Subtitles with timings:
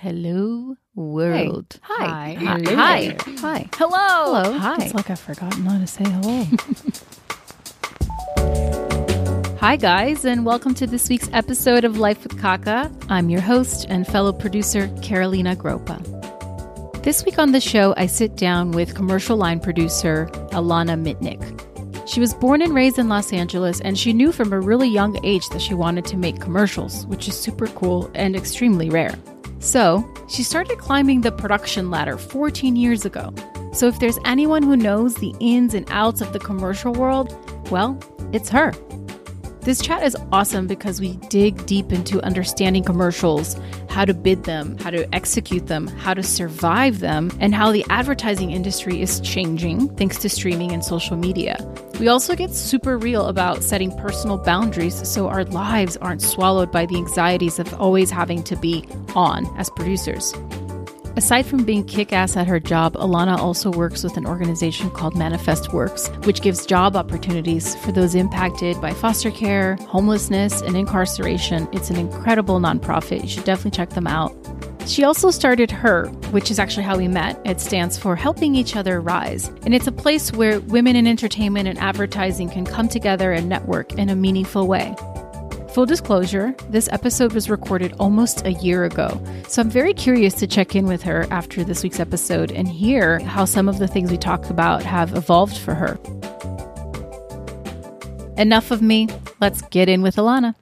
[0.00, 1.80] Hello, world.
[1.82, 2.34] Hi.
[2.34, 2.34] Hi.
[2.38, 3.16] Hello Hi.
[3.40, 3.68] Hi.
[3.74, 3.98] Hello.
[3.98, 4.56] Hello.
[4.56, 4.76] Hi.
[4.78, 6.46] It's like I've forgotten how to say hello.
[9.58, 12.92] Hi, guys, and welcome to this week's episode of Life with Kaka.
[13.08, 16.00] I'm your host and fellow producer, Carolina Gropa.
[17.02, 21.42] This week on the show, I sit down with commercial line producer Alana Mitnick.
[22.08, 25.18] She was born and raised in Los Angeles, and she knew from a really young
[25.26, 29.18] age that she wanted to make commercials, which is super cool and extremely rare.
[29.60, 33.34] So, she started climbing the production ladder 14 years ago.
[33.72, 37.36] So, if there's anyone who knows the ins and outs of the commercial world,
[37.70, 37.98] well,
[38.32, 38.72] it's her.
[39.60, 43.56] This chat is awesome because we dig deep into understanding commercials,
[43.98, 47.84] how to bid them, how to execute them, how to survive them, and how the
[47.90, 51.56] advertising industry is changing thanks to streaming and social media.
[51.98, 56.86] We also get super real about setting personal boundaries so our lives aren't swallowed by
[56.86, 58.84] the anxieties of always having to be
[59.16, 60.32] on as producers.
[61.18, 65.16] Aside from being kick ass at her job, Alana also works with an organization called
[65.16, 71.68] Manifest Works, which gives job opportunities for those impacted by foster care, homelessness, and incarceration.
[71.72, 73.22] It's an incredible nonprofit.
[73.22, 74.32] You should definitely check them out.
[74.86, 77.36] She also started HER, which is actually how we met.
[77.44, 79.48] It stands for Helping Each Other Rise.
[79.64, 83.92] And it's a place where women in entertainment and advertising can come together and network
[83.94, 84.94] in a meaningful way.
[85.78, 90.48] Full disclosure, this episode was recorded almost a year ago, so I'm very curious to
[90.48, 94.10] check in with her after this week's episode and hear how some of the things
[94.10, 95.96] we talked about have evolved for her.
[98.36, 99.06] Enough of me,
[99.40, 100.56] let's get in with Alana.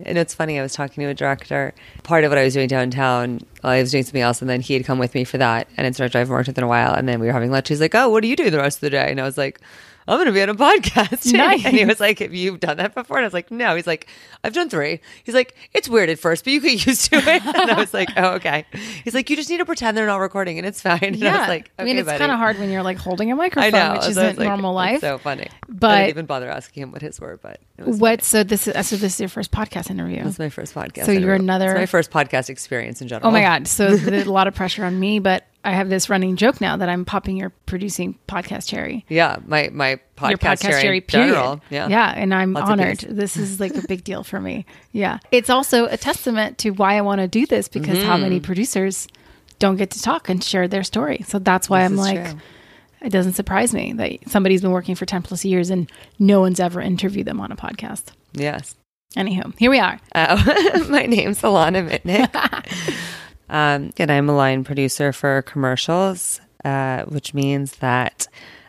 [0.00, 1.74] And it's funny, I was talking to a director.
[2.04, 4.72] Part of what I was doing downtown, I was doing something else, and then he
[4.72, 5.68] had come with me for that.
[5.76, 6.94] And it's not I've worked with in a while.
[6.94, 7.68] And then we were having lunch.
[7.68, 9.10] He's like, Oh, what do you do the rest of the day?
[9.10, 9.60] And I was like,
[10.06, 11.32] I'm going to be on a podcast.
[11.32, 11.64] Nice.
[11.64, 13.16] And he was like, Have you done that before?
[13.18, 13.74] And I was like, No.
[13.76, 14.06] He's like,
[14.42, 15.00] I've done three.
[15.24, 17.44] He's like, It's weird at first, but you get used to it.
[17.44, 18.66] And I was like, Oh, okay.
[19.04, 20.98] He's like, You just need to pretend they're not recording and it's fine.
[21.02, 23.36] And I was like, I mean, it's kind of hard when you're like holding a
[23.36, 23.92] microphone, know.
[23.94, 25.00] which So isn't like, normal life.
[25.00, 25.48] so funny.
[25.50, 28.22] I But- didn't even bother asking him what his were, but it was, What?
[28.22, 30.18] So this is so this is your first podcast interview.
[30.18, 31.06] it was my first podcast.
[31.06, 33.28] So you're another- It's my first podcast experience in general.
[33.28, 33.66] Oh my god!
[33.68, 36.76] So there's a lot of pressure on me, but I have this running joke now
[36.76, 39.04] that I'm popping your producing podcast cherry.
[39.08, 41.26] Yeah, my my podcast, your podcast cherry cherry, period.
[41.28, 41.60] general.
[41.70, 42.98] Yeah, yeah, and I'm Lots honored.
[42.98, 44.66] This is like a big deal for me.
[44.92, 48.36] Yeah, it's also a testament to why I want to do this because how many
[48.36, 48.44] Mm-hmm.
[48.44, 49.08] producers
[49.58, 51.24] don't get to talk and share their story.
[51.26, 52.40] So that's why This I'm like, true.
[53.02, 56.60] it doesn't surprise me that somebody's been working for ten plus years and no one's
[56.60, 58.04] ever interviewed them on a podcast.
[58.34, 58.74] Yes.
[59.16, 60.00] Anywho, here we are.
[60.14, 62.34] Uh, my name's Alana Mitnick,
[63.48, 68.26] um, and I'm a line producer for commercials, uh, which means that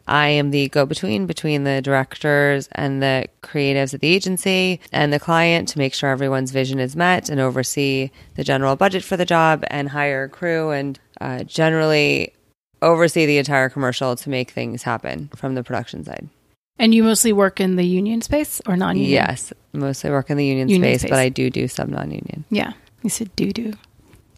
[0.08, 5.20] I am the go-between between the directors and the creatives at the agency and the
[5.20, 9.26] client to make sure everyone's vision is met and oversee the general budget for the
[9.26, 12.34] job and hire a crew and uh, generally
[12.82, 16.30] oversee the entire commercial to make things happen from the production side.
[16.78, 19.10] And you mostly work in the union space or non-union?
[19.12, 21.10] Yes, mostly work in the union, Union space, space.
[21.10, 22.44] but I do do some non-union.
[22.52, 22.74] Yeah.
[23.02, 23.74] You said doo doo.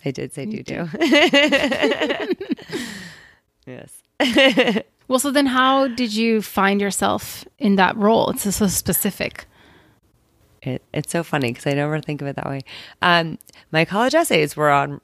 [0.07, 0.89] I did say You do do.
[3.67, 4.01] yes.
[5.07, 8.29] Well, so then how did you find yourself in that role?
[8.31, 9.45] It's so specific.
[10.61, 12.61] It, it's so funny because I never think of it that way.
[13.01, 13.37] Um,
[13.71, 14.99] my college essays were on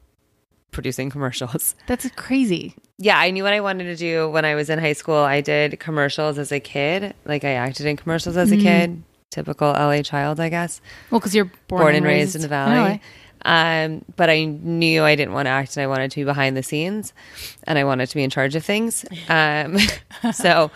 [0.72, 1.76] producing commercials.
[1.88, 2.76] That's crazy.
[2.98, 5.16] Yeah, I knew what I wanted to do when I was in high school.
[5.16, 7.14] I did commercials as a kid.
[7.24, 9.04] Like I acted in commercials as a kid.
[9.32, 10.82] Typical LA child, I guess.
[11.10, 13.02] Well, because you're born, born and raised in the valley.
[13.46, 16.56] Um, but I knew I didn't want to act and I wanted to be behind
[16.56, 17.14] the scenes
[17.66, 19.06] and I wanted to be in charge of things.
[19.28, 19.78] Um,
[20.34, 20.72] so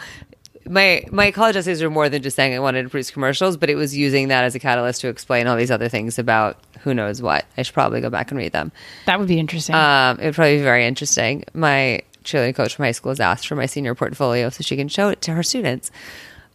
[0.69, 3.69] my my college essays were more than just saying I wanted to produce commercials, but
[3.69, 6.93] it was using that as a catalyst to explain all these other things about who
[6.93, 7.45] knows what.
[7.57, 8.71] I should probably go back and read them.
[9.05, 9.75] That would be interesting.
[9.75, 11.45] Um, it would probably be very interesting.
[11.53, 14.87] My cheerleading coach from high school has asked for my senior portfolio so she can
[14.87, 15.91] show it to her students.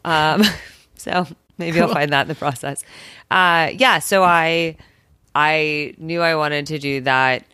[0.04, 0.42] Um,
[0.96, 1.26] so
[1.58, 2.84] maybe I'll find that in the process.
[3.30, 4.76] Uh, yeah, so I
[5.34, 7.44] I knew I wanted to do that.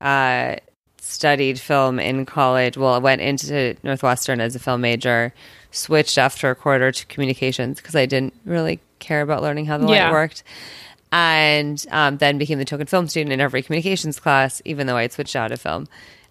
[0.00, 0.56] Uh,
[0.98, 2.76] studied film in college.
[2.76, 5.32] Well, I went into Northwestern as a film major.
[5.70, 9.86] Switched after a quarter to communications because I didn't really care about learning how the
[9.88, 10.04] Yeah.
[10.04, 10.42] light worked
[11.12, 15.02] and um, then became the token film student in every communications class, even though I
[15.02, 15.88] had switched out of film.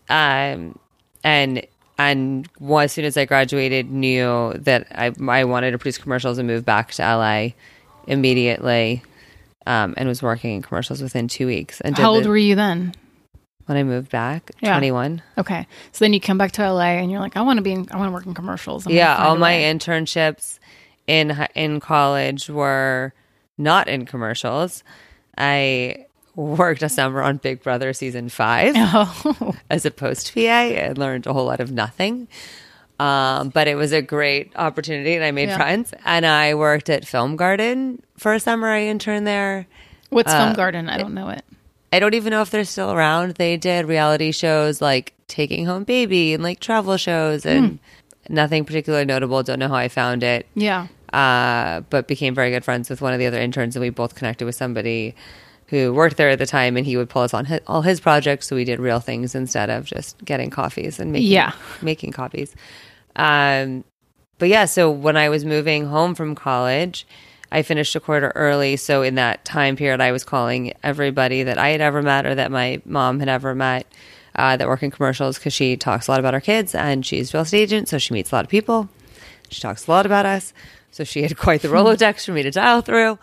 [0.10, 0.78] Um,
[1.24, 1.66] and
[1.98, 6.48] and as soon as I graduated, knew that I I wanted to produce commercials and
[6.48, 7.50] move back to LA
[8.08, 9.04] immediately,
[9.66, 11.82] um, and was working in commercials within two weeks.
[11.82, 12.94] And How old the- were you then?
[13.66, 14.52] when I moved back?
[14.62, 14.72] Yeah.
[14.72, 15.22] Twenty one.
[15.38, 15.66] Okay.
[15.94, 17.88] So then you come back to LA and you're like, I want to be in,
[17.92, 18.86] I want to work in commercials.
[18.86, 20.60] I'm Yeah, all my internships
[21.08, 23.14] in in college were
[23.58, 24.84] not in commercials.
[25.38, 30.98] I worked a summer on Big Brother season five Oh, as a post PA and
[30.98, 32.28] learned a whole lot of nothing.
[33.00, 35.58] Um, but it was a great opportunity and I made Yeah.
[35.58, 35.94] friends.
[36.06, 38.68] And I worked at Film Garden for a summer.
[38.70, 39.66] I interned there.
[40.10, 40.90] what's Uh, Film Garden?
[40.90, 41.44] I don't know it.
[41.92, 43.36] I don't even know if they're still around.
[43.36, 47.80] They did reality shows like Taking Home Baby and like travel shows and
[48.30, 49.42] nothing particularly notable.
[49.44, 50.46] Don't know how I found it.
[50.54, 50.88] Yeah.
[51.12, 54.16] Uh, but became very good friends with one of the other interns and we both
[54.16, 55.16] connected with somebody
[55.74, 58.00] who worked there at the time and he would pull us on his, all his
[58.00, 58.46] projects.
[58.46, 61.54] So we did real things instead of just getting coffees and making, Yeah.
[61.82, 62.54] making copies.
[63.16, 63.84] Um,
[64.38, 67.08] but yeah, so when I was moving home from college,
[67.52, 68.76] I finished a quarter early.
[68.78, 72.36] So in that time period, I was calling everybody that I had ever met or
[72.36, 73.88] that my mom had ever met
[74.36, 77.34] uh, that work in commercials because she talks a lot about our kids and she's
[77.34, 78.90] a real estate agent, so she meets a lot of people.
[79.50, 80.54] She talks a lot about us.
[80.92, 83.18] So she had quite the Rolodex for me to dial through.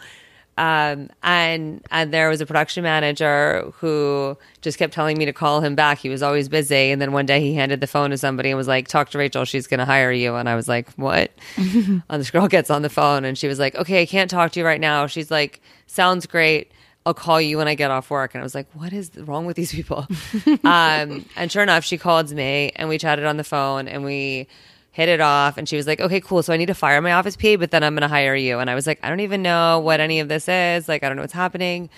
[0.59, 5.61] Um, and and there was a production manager who just kept telling me to call
[5.61, 5.99] him back.
[5.99, 6.91] He was always busy.
[6.91, 9.19] And then one day he handed the phone to somebody and was like, "Talk to
[9.19, 9.45] Rachel.
[9.45, 12.83] She's going to hire you." And I was like, "What?" and this girl gets on
[12.83, 15.31] the phone and she was like, "Okay, I can't talk to you right now." She's
[15.31, 16.73] like, "Sounds great.
[17.07, 19.47] I'll call you when I get off work." And I was like, "What is wrong
[19.47, 20.07] with these people?"
[20.65, 24.47] um, and sure enough, she called me and we chatted on the phone and we
[24.93, 27.13] hit it off and she was like okay cool so i need to fire my
[27.13, 28.59] office pa but then i'm going to hire you.
[28.59, 31.09] And i was like i don't even know what any of this is like i
[31.09, 31.89] don't know what's happening.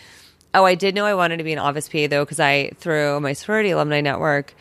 [0.55, 3.21] Oh i did know i wanted to be an office pa though because i through
[3.21, 4.55] my sorority alumni network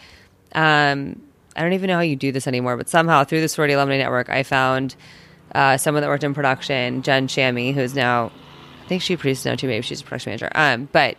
[0.53, 1.21] um,
[1.55, 3.97] i don't even know how you do this anymore but somehow through the sorority alumni
[3.97, 4.95] network i found
[5.53, 8.31] uh, someone that worked in production jen shammy who's now
[8.85, 11.17] i think she produced now too maybe she's a production manager um, but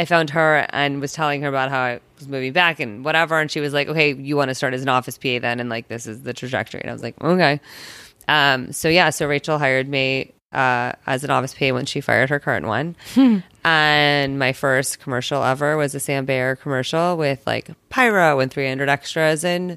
[0.00, 3.38] I found her and was telling her about how I was moving back and whatever.
[3.38, 5.60] And she was like, okay, you want to start as an office PA then?
[5.60, 6.80] And like, this is the trajectory.
[6.80, 7.60] And I was like, okay.
[8.26, 12.30] Um, so yeah, so Rachel hired me uh, as an office PA when she fired
[12.30, 12.96] her current one.
[13.64, 18.88] and my first commercial ever was a Sam Bayer commercial with like pyro and 300
[18.88, 19.76] extras and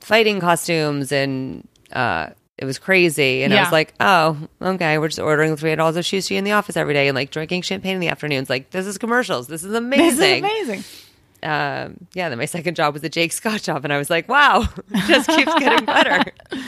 [0.00, 1.12] fighting costumes.
[1.12, 2.30] And uh,
[2.62, 3.42] it was crazy.
[3.42, 6.76] And I was like, oh, okay, we're just ordering $300 of sushi in the office
[6.76, 8.48] every day and like drinking champagne in the afternoons.
[8.48, 9.48] Like, this is commercials.
[9.48, 10.84] This is amazing This is amazing.
[11.42, 14.28] um, yeah, then my second job was the Jake Scott job, and I was like,
[14.28, 14.60] wow,
[14.90, 16.24] it just keeps getting better.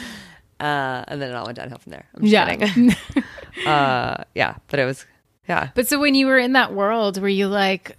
[0.61, 2.07] Uh, and then it all went downhill from there.
[2.15, 2.55] I'm Yeah.
[2.55, 2.95] kidding.
[3.67, 5.05] uh, yeah, but it was,
[5.49, 5.71] yeah.
[5.75, 7.99] But so when you were in that world, were you like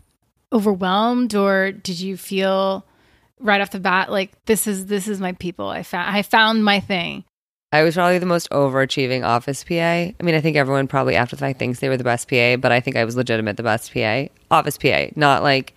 [0.53, 2.86] overwhelmed or did you feel
[3.39, 5.68] right off the bat like this is this is my people.
[5.68, 7.25] I found I found my thing.
[7.75, 9.74] I was probably the most overachieving office PA.
[9.74, 12.56] I mean, I think everyone probably after the fact thinks they were the best PA,
[12.56, 14.25] but I think I was legitimate the best PA.
[14.50, 15.74] Office PA, not like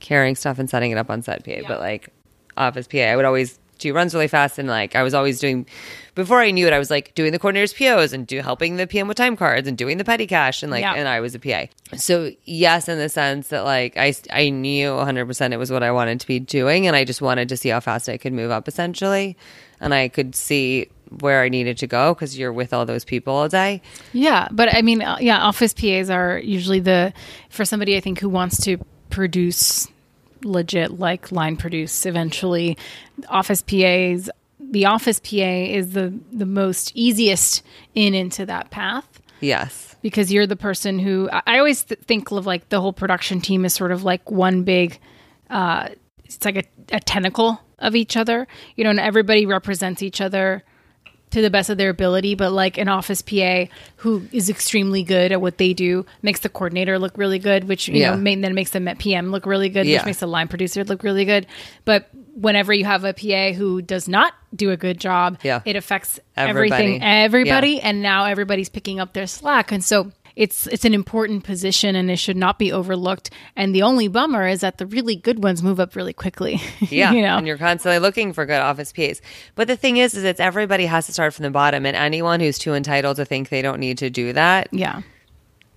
[0.00, 2.08] carrying stuff and setting it up on set PA, but like
[2.56, 2.98] office PA.
[2.98, 5.66] I would always do runs really fast and like I was always doing
[6.14, 8.86] before I knew it, I was like doing the coordinator's POs and do helping the
[8.86, 10.94] PM with time cards and doing the petty cash and like Yeah.
[10.94, 11.66] and I was a PA.
[11.94, 15.90] So yes, in the sense that like I I knew 100% it was what I
[15.92, 18.50] wanted to be doing and I just wanted to see how fast I could move
[18.50, 19.36] up essentially
[19.78, 20.88] and I could see
[21.20, 23.82] where I needed to go because you're with all those people all day.
[24.12, 27.12] Yeah, but I mean, uh, yeah, office PAs are usually the
[27.50, 28.78] for somebody I think who wants to
[29.10, 29.88] produce
[30.44, 32.76] legit like line produce eventually.
[33.28, 34.28] Office PAs,
[34.60, 37.62] the office PA is the the most easiest
[37.94, 39.96] in into that path Yes.
[40.02, 43.40] because you're the person who I I always th- think of like the whole production
[43.40, 44.98] team is sort of like one big
[45.50, 45.88] uh
[46.24, 46.64] it's like a,
[46.96, 50.62] a tentacle of each other you know and everybody represents each other
[51.30, 53.64] to the best of their ability but like an office pa
[53.96, 57.88] who is extremely good at what they do makes the coordinator look really good which
[57.88, 58.14] you Yeah.
[58.14, 59.98] know then makes the pm look really good Yeah.
[59.98, 61.46] which makes the line producer look really good
[61.84, 65.60] but whenever you have a pa who does not do a good job Yeah.
[65.64, 66.70] it affects Everybody.
[66.72, 71.42] everything everybody and now everybody's picking up their slack and so it's it's an important
[71.44, 75.16] position and it should not be overlooked and the only bummer is that the really
[75.16, 78.60] good ones move up really quickly Yeah, you know and you're constantly looking for good
[78.60, 79.20] office PAs.
[79.54, 82.40] But the thing is, is it's everybody has to start from the bottom, and anyone
[82.40, 85.02] who's too entitled to think they don't need to do that, yeah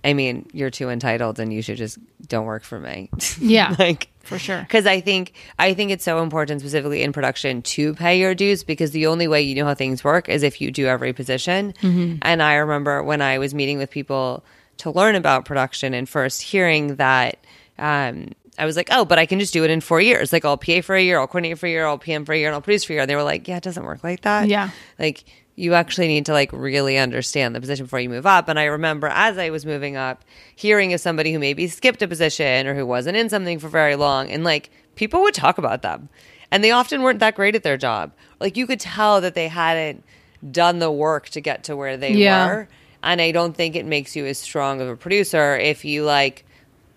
[0.02, 3.10] I mean, you're too entitled, and you should just don't work for me.
[3.38, 3.74] Yeah.
[3.78, 7.94] like for sure because I think I think it's so important, specifically in production, to
[7.94, 10.70] pay your dues because the only way you know how things work is if you
[10.70, 11.74] do every position.
[11.82, 12.16] Mm-hmm.
[12.22, 14.44] And I remember when I was meeting with people
[14.78, 17.38] to learn about production and first hearing that.
[17.78, 20.34] Um, I was like, oh, but I can just do it in four years.
[20.34, 22.38] Like, I'll PA for a year, I'll coordinate for a year, I'll PM for a
[22.38, 23.02] year, and I'll produce for a year.
[23.02, 24.48] And they were like, yeah, it doesn't work like that.
[24.48, 24.70] Yeah.
[24.98, 25.24] Like,
[25.60, 28.48] you actually need to like really understand the position before you move up.
[28.48, 30.24] And I remember as I was moving up,
[30.56, 33.94] hearing of somebody who maybe skipped a position or who wasn't in something for very
[33.96, 36.08] long, and like people would talk about them,
[36.50, 38.12] and they often weren't that great at their job.
[38.40, 40.02] Like you could tell that they hadn't
[40.50, 42.46] done the work to get to where they Yeah.
[42.46, 42.68] were.
[43.02, 46.44] And I don't think it makes you as strong of a producer if you like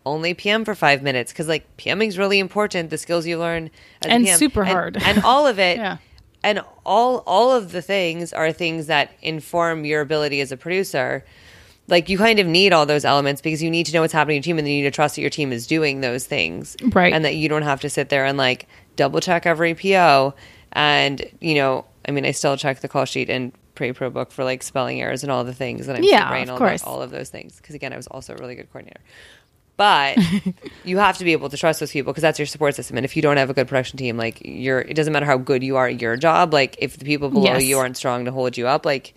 [0.05, 2.89] only PM for five minutes because like PMing is really important.
[2.89, 3.70] The skills you learn
[4.01, 4.38] And PM.
[4.38, 4.98] super And- hard.
[5.03, 5.77] and all of it.
[5.77, 5.98] Yeah.
[6.43, 11.23] And all all of the things are things that inform your ability as a producer.
[11.88, 14.38] Like you kind of need all those elements because you need to know what's happening
[14.38, 16.25] in your team and then you need to trust that your team is doing those
[16.25, 16.77] things.
[16.93, 17.12] Right.
[17.13, 20.33] And that you don't have to sit there and like double check every PO.
[20.73, 24.31] And, you know, I mean I still check the call sheet and pre pro book
[24.31, 26.83] for like spelling errors and all the things and I'm Yeah, of course.
[26.83, 27.57] all of those things.
[27.57, 29.01] Because again, I was also a really good coordinator.
[29.75, 30.17] But
[30.83, 32.97] you have to be able to trust those people because that's your support system.
[32.97, 35.37] And if you don't have a good production team, like you're, it doesn't matter how
[35.37, 36.53] good you are at your job.
[36.53, 37.63] Like if the people below Yes.
[37.63, 39.15] you aren't strong to hold you up, like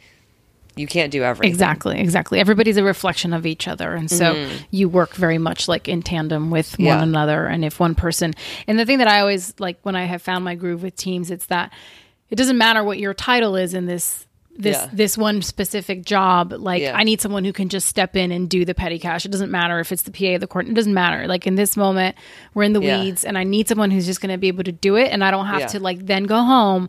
[0.75, 1.51] you can't do everything.
[1.51, 2.39] Exactly, exactly.
[2.39, 3.95] Everybody's a reflection of each other.
[3.95, 7.03] And so you work very much like in tandem with one Mm-hmm.
[7.03, 7.47] Another.
[7.47, 8.35] And if one person,
[8.67, 11.31] and the thing that I always like when I have found my groove with teams,
[11.31, 11.73] it's that
[12.29, 14.26] it doesn't matter what your title is in this.
[14.59, 14.89] This Yeah.
[14.93, 16.97] this one specific job, like Yeah.
[16.97, 19.25] I need someone who can just step in and do the petty cash.
[19.25, 20.67] It doesn't matter if it's the PA, of the court.
[20.69, 21.27] It doesn't matter.
[21.27, 22.17] Like in this moment,
[22.55, 23.03] we're in the Yeah.
[23.03, 25.23] weeds, and I need someone who's just going to be able to do it, and
[25.23, 26.89] I don't have to like then go home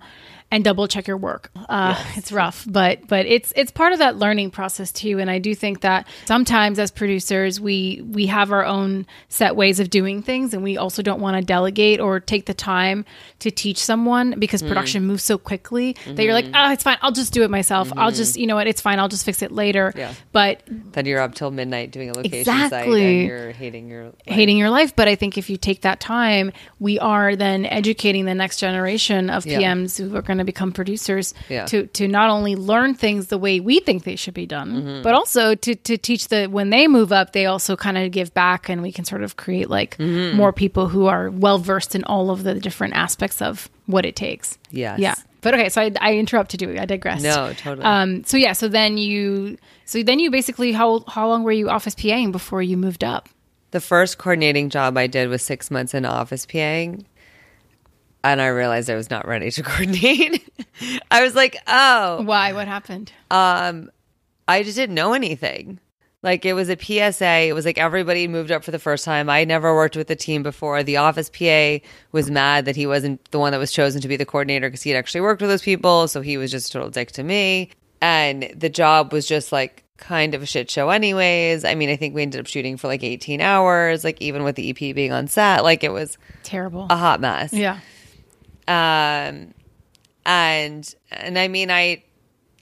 [0.49, 1.51] and double check your work.
[1.67, 5.19] Uh, It's rough, but but it's it's part of that learning process too.
[5.19, 9.79] And I do think that sometimes as producers, we we have our own set ways
[9.79, 13.03] of doing things, and we also don't want to delegate or take the time
[13.39, 14.67] to teach someone because Mm.
[14.69, 17.91] production moves so quickly that you're like, oh, it's fine, I'll just do it myself.
[17.97, 19.89] I'll just you know what, it's fine, I'll just fix it later.
[19.89, 19.99] Mm-hmm.
[19.99, 20.13] Yeah.
[20.31, 20.63] But
[20.93, 23.19] Then you're up till midnight doing a location site Exactly.
[23.19, 24.15] and you're hating your life.
[24.25, 24.95] hating your life.
[24.95, 29.29] But I think if you take that time, we are then educating the next generation
[29.29, 29.59] of Yeah.
[29.59, 31.65] PMs who are going to become producers Yeah.
[31.65, 35.01] to to not only learn things the way we think they should be done, Mm-hmm.
[35.03, 38.33] but also to to teach the when they move up, they also kind of give
[38.33, 40.37] back, and we can sort of create like Mm-hmm.
[40.37, 44.15] more people who are well versed in all of the different aspects of what it
[44.15, 44.57] takes.
[44.71, 44.99] Yes.
[44.99, 45.15] Yeah.
[45.41, 46.77] But okay, so I, I interrupted you.
[46.79, 47.23] I digressed.
[47.23, 47.85] No, totally.
[47.85, 48.23] Um.
[48.25, 48.53] So yeah.
[48.53, 49.57] So then you.
[49.85, 53.29] So then you basically how how long were you office PAing before you moved up?
[53.71, 57.05] The first coordinating job I did was six months in office PAing.
[58.31, 60.43] And I realized I was not ready to coordinate.
[61.09, 62.53] I was like, oh, Why?
[62.53, 63.11] What happened?
[63.31, 63.89] um,
[64.47, 65.79] I just didn't know anything.
[66.23, 67.47] Like it was a PSA.
[67.47, 69.29] It was like everybody moved up for the first time.
[69.29, 70.81] I never worked with the team before.
[70.83, 71.77] The office PA
[72.11, 74.81] was mad that he wasn't the one that was chosen to be the coordinator because
[74.81, 76.07] he had actually worked with those people.
[76.07, 77.69] So he was just a total dick to me.
[78.01, 81.63] And the job was just like kind of a shit show, anyways.
[81.63, 84.55] I mean, I think we ended up shooting for like 18 hours, like even with
[84.55, 85.63] the EP being on set.
[85.63, 86.87] Like it was Terrible.
[86.89, 87.79] a hot mess yeah.
[88.67, 89.53] Um
[90.25, 92.03] and and i mean i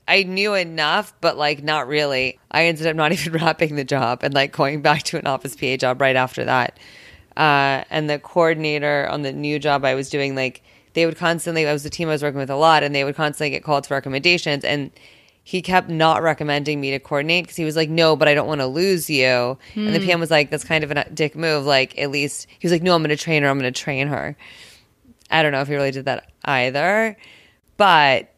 [0.08, 4.20] i knew enough but like not really i ended up not even wrapping the job
[4.24, 6.78] and like going back to an office pa job right after that
[7.38, 10.62] uh and the coordinator on the new job i was doing like
[10.94, 13.04] they would constantly i was the team i was working with a lot and they
[13.04, 14.92] would constantly get called for recommendations and
[15.48, 18.48] he kept not recommending me to coordinate because he was like, no, but I don't
[18.48, 19.60] want to lose you.
[19.76, 21.68] And the PM was like, that's kind of a dick move.
[21.68, 23.50] Like, at least he was like, no, I'm going to train her.
[23.50, 24.36] I'm going to train her.
[25.30, 27.18] I don't know if he really did that either,
[27.78, 28.34] but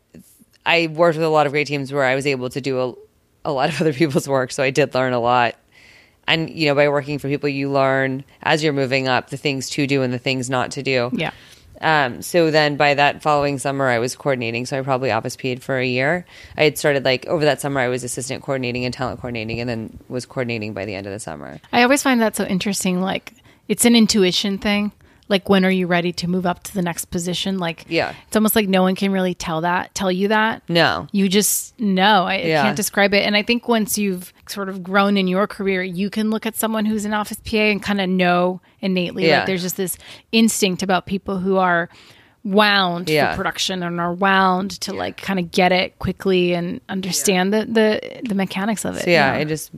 [0.66, 3.50] I worked with a lot of great teams where I was able to do a,
[3.50, 4.52] a lot of other people's work.
[4.52, 5.56] So I did learn a lot.
[6.30, 9.70] And, you know, by working for people, you learn as you're moving up the things
[9.72, 11.10] to do and the things not to do.
[11.14, 11.32] Yeah.
[11.80, 14.66] Um, so then by that following summer, I was coordinating.
[14.66, 16.26] So I probably office paid for a year.
[16.58, 19.70] I had started like over that summer, I was assistant coordinating and talent coordinating, and
[19.70, 21.60] then was coordinating by the end of the summer.
[21.72, 23.00] I always find that so interesting.
[23.00, 23.34] Like,
[23.68, 24.92] it's an intuition thing.
[25.30, 27.58] Like, when are you ready to move up to the next position?
[27.58, 28.14] Like, Yeah.
[28.28, 30.62] it's almost like no one can really tell that, tell you that.
[30.70, 31.08] No.
[31.12, 32.24] You just know.
[32.26, 32.64] I, Yeah.
[32.64, 33.26] can't describe it.
[33.26, 36.56] And I think once you've sort of grown in your career, you can look at
[36.56, 39.28] someone who's an office PA and kind of know innately.
[39.28, 39.40] Yeah.
[39.40, 39.98] Like there's just this
[40.32, 41.90] instinct about people who are
[42.46, 43.32] wound Yeah.
[43.34, 47.66] for production and are wound to like kind of get it quickly and understand the,
[47.66, 49.04] the the mechanics of it.
[49.04, 49.40] So yeah, you know?
[49.42, 49.72] I just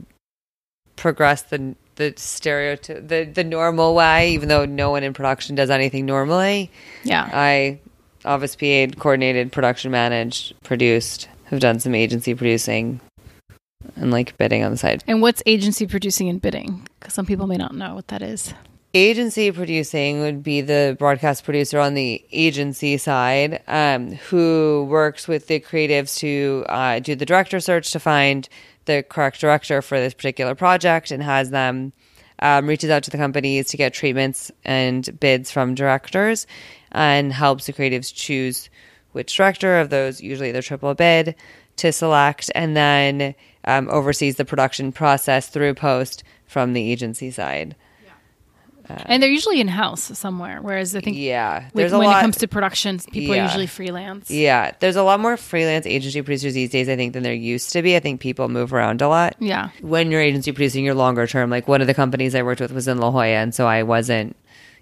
[0.96, 5.70] progressed the the stereotype the the normal way, even though no one in production does
[5.70, 6.70] anything normally.
[7.04, 7.28] yeah.
[7.32, 7.78] I
[8.24, 13.00] office PA'd, coordinated, production managed, produced, have done some agency producing
[13.96, 15.04] and like bidding on the side.
[15.06, 16.86] And what's agency producing and bidding?
[16.98, 18.52] Because some people may not know what that is.
[18.92, 25.46] Agency producing would be the broadcast producer on the agency side, um, who works with
[25.46, 28.48] the creatives to uh, do the director search to find
[28.90, 31.92] the correct director for this particular project and has them
[32.40, 36.46] um, reaches out to the companies to get treatments and bids from directors
[36.90, 38.68] and helps the creatives choose
[39.12, 41.34] which director of those, usually the triple bid,
[41.76, 47.76] to select and then um, oversees the production process through post from the agency side.
[49.06, 50.58] And they're usually in house somewhere.
[50.62, 52.18] Whereas I think Yeah, there's a when lot.
[52.18, 53.42] it comes to productions, people Yeah.
[53.42, 54.30] are usually freelance.
[54.30, 56.88] yeah, there's a lot more freelance agency producers these days.
[56.88, 57.96] I think than there used to be.
[57.96, 59.36] I think people move around a lot.
[59.38, 59.70] Yeah.
[59.80, 61.50] when you're agency producing, you're longer term.
[61.50, 63.82] Like one of the companies I worked with was in La Jolla, and so I
[63.82, 64.36] wasn't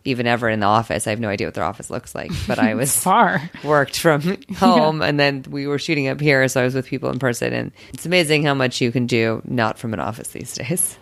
[0.04, 1.06] even ever in the office.
[1.06, 3.50] I have no idea what their office looks like, but I was Far.
[3.64, 7.10] worked from home, and then we were shooting up here, so I was with people
[7.10, 10.54] in person, and it's amazing how much you can do not from an office these
[10.54, 10.96] days.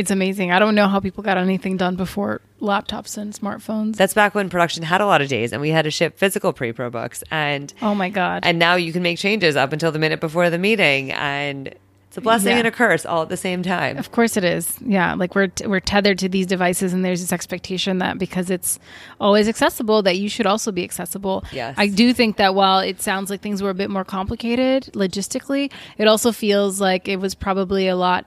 [0.00, 0.50] It's amazing.
[0.50, 3.96] I don't know how people got anything done before laptops and smartphones.
[3.96, 6.54] That's back when production had a lot of days, and we had to ship physical
[6.54, 8.40] pre-pro books, and oh my god.
[8.44, 11.74] and now you can make changes up until the minute before the meeting, and
[12.08, 12.58] it's a blessing Yeah.
[12.60, 13.98] and a curse all at the same time.
[13.98, 14.74] Of course it is.
[14.84, 18.48] Yeah, like we're t- we're tethered to these devices, and there's this expectation that because
[18.48, 18.78] it's
[19.20, 21.44] always accessible, that you should also be accessible.
[21.52, 21.74] Yes.
[21.76, 25.70] I do think that while it sounds like things were a bit more complicated logistically,
[25.98, 28.24] it also feels like it was probably a lot.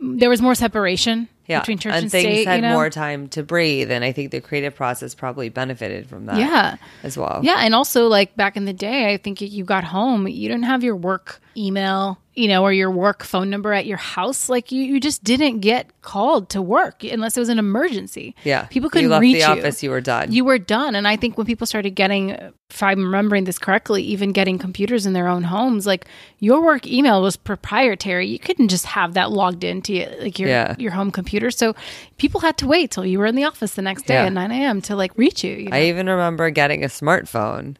[0.00, 2.46] There was more separation yeah, between church and and, things state.
[2.46, 2.72] had you know?
[2.72, 6.38] more time to breathe, and I think the creative process probably benefited from that.
[6.38, 6.76] Yeah.
[7.02, 7.40] as well.
[7.42, 10.64] Yeah, and also like back in the day, I think you got home, you didn't
[10.64, 14.48] have your work email, you know, or your work phone number at your house.
[14.48, 18.34] Like you, you just didn't get called to work unless it was an emergency.
[18.42, 18.64] yeah.
[18.66, 19.58] people couldn't you reach the you.
[19.60, 20.32] office, you were done.
[20.32, 22.30] You were done, and I think when people started getting,
[22.70, 26.06] if I'm remembering this correctly, even getting computers in their own homes, like
[26.40, 28.26] your work email was proprietary.
[28.26, 30.74] You couldn't just have that logged into like your Yeah.
[30.78, 31.33] your home computer.
[31.50, 31.74] So
[32.18, 34.26] people had to wait till you were in the office the next day Yeah.
[34.26, 34.80] at 9 a.m.
[34.82, 35.54] to like reach you.
[35.54, 35.76] you know?
[35.76, 37.76] I even remember getting a smartphone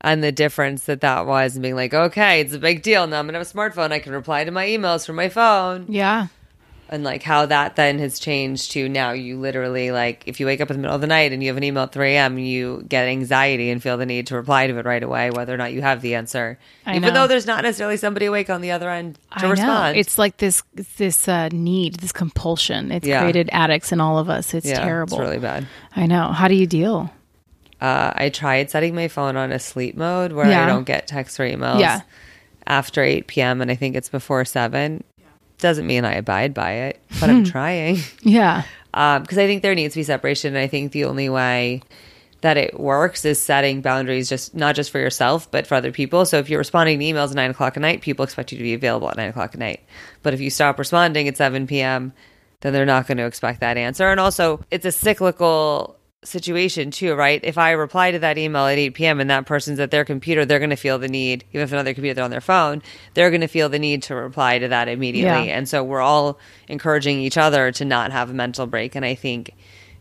[0.00, 3.06] and the difference that that was and being like, okay, it's a big deal.
[3.06, 3.92] Now I'm going to have a smartphone.
[3.92, 5.86] I can reply to my emails from my phone.
[5.88, 6.26] yeah.
[6.92, 10.60] And like how that then has changed to now you literally like, if you wake
[10.60, 12.38] up in the middle of the night and you have an email at 3 a.m.,
[12.38, 15.56] you get anxiety and feel the need to reply to it right away, whether or
[15.56, 16.58] not you have the answer.
[16.84, 17.22] I even know.
[17.22, 19.94] though there's not necessarily somebody awake on the other end to I respond.
[19.96, 20.00] know.
[20.00, 20.62] It's like this
[20.98, 22.92] this uh, need, this compulsion.
[22.92, 23.20] It's Yeah.
[23.22, 24.52] created addicts in all of us.
[24.52, 25.16] It's yeah, terrible.
[25.18, 25.66] It's really bad.
[25.96, 26.28] I know.
[26.28, 27.10] How do you deal?
[27.80, 30.62] Uh, I tried setting my phone on a sleep mode where Yeah.
[30.64, 32.02] I don't get texts or emails Yeah.
[32.66, 33.62] after 8 p.m.
[33.62, 35.02] and I think it's before 7.
[35.62, 37.50] Doesn't mean I abide by it, but I'm hmm.
[37.50, 37.98] trying.
[38.22, 38.64] Yeah.
[38.94, 40.56] Um, because I think there needs to be separation.
[40.56, 41.82] And I think the only way
[42.40, 46.26] that it works is setting boundaries, just not just for yourself, but for other people.
[46.26, 48.64] So if you're responding to emails at 9 o'clock at night, people expect you to
[48.64, 49.84] be available at 9 o'clock at night.
[50.24, 52.12] But if you stop responding at 7 p.m.,
[52.62, 54.10] then they're not going to expect that answer.
[54.10, 57.40] And also, it's a cyclical situation too, right?
[57.42, 59.20] If I reply to that email at 8 p.m.
[59.20, 61.94] and that person's at their computer, they're going to feel the need, even if another
[61.94, 62.82] computer they're on their phone,
[63.14, 65.48] they're going to feel the need to reply to that immediately.
[65.48, 65.56] Yeah.
[65.56, 68.94] And so we're all encouraging each other to not have a mental break.
[68.94, 69.52] And I think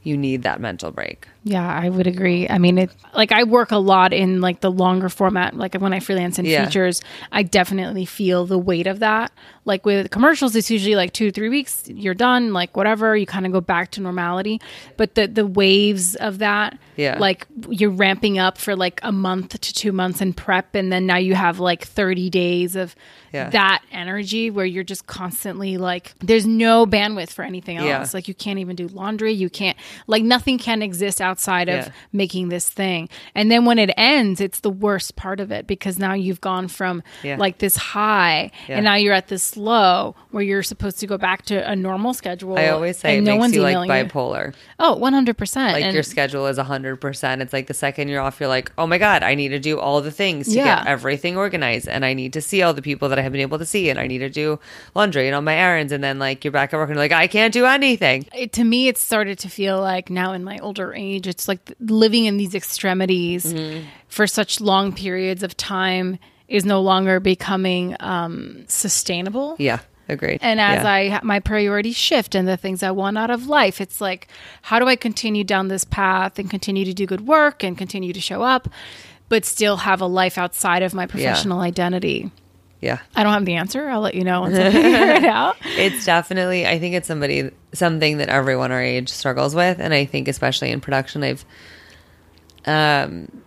[0.03, 1.27] you need that mental break.
[1.43, 2.47] Yeah, I would agree.
[2.47, 5.55] I mean, it like I work a lot in like the longer format.
[5.57, 6.65] Like when I freelance in Yeah.
[6.65, 7.01] features,
[7.31, 9.31] I definitely feel the weight of that.
[9.65, 12.53] Like with commercials, it's usually like two, three weeks, you're done.
[12.53, 14.61] Like whatever, you kind of go back to normality.
[14.97, 17.17] But the the waves of that, Yeah.
[17.19, 21.07] like you're ramping up for like a month to two months in prep, and then
[21.07, 22.95] now you have like 30 days of
[23.33, 23.49] Yeah.
[23.49, 27.87] that energy where you're just constantly like, there's no bandwidth for anything else.
[27.87, 28.05] Yeah.
[28.13, 29.31] Like you can't even do laundry.
[29.33, 31.91] You can't like nothing can exist outside of Yeah.
[32.11, 33.07] making this thing.
[33.33, 36.67] And then when it ends, it's the worst part of it because now you've gone
[36.67, 37.37] from Yeah.
[37.37, 38.75] like this high Yeah.
[38.77, 42.13] and now you're at this low where you're supposed to go back to a normal
[42.13, 42.57] schedule.
[42.57, 44.05] I always say it no makes one's you like emailing you.
[44.11, 44.53] bipolar.
[44.79, 45.73] Oh, 100%.
[45.73, 47.41] Like and your schedule is 100%.
[47.41, 49.79] It's like the second you're off, you're like, oh my God, I need to do
[49.79, 51.87] all the things to get everything organized.
[51.87, 53.89] And I need to see all the people that I have been able to see.
[53.89, 54.59] And I need to do
[54.95, 55.91] laundry and all my errands.
[55.93, 58.25] And then like you're back at work and you're like, I can't do anything.
[58.35, 61.73] it, to me, it started to feel like now in my older age, it's like
[61.79, 63.85] living in these extremities Mm-hmm.
[64.07, 69.55] for such long periods of time is no longer becoming um, sustainable.
[69.57, 69.79] Yeah,
[70.09, 70.39] agreed.
[70.41, 70.91] And as Yeah.
[70.91, 74.27] I my priorities shift and the things I want out of life, it's like,
[74.61, 78.11] how do I continue down this path and continue to do good work and continue
[78.13, 78.67] to show up,
[79.29, 82.31] but still have a life outside of my professional identity?
[82.81, 82.99] Yeah.
[83.15, 83.87] I don't have the answer.
[83.87, 85.55] I'll let you know once I figure it out.
[85.63, 89.79] It's definitely, I think it's somebody, something that everyone our age struggles with.
[89.79, 91.45] And I think, especially in production, I've,
[92.65, 93.43] um,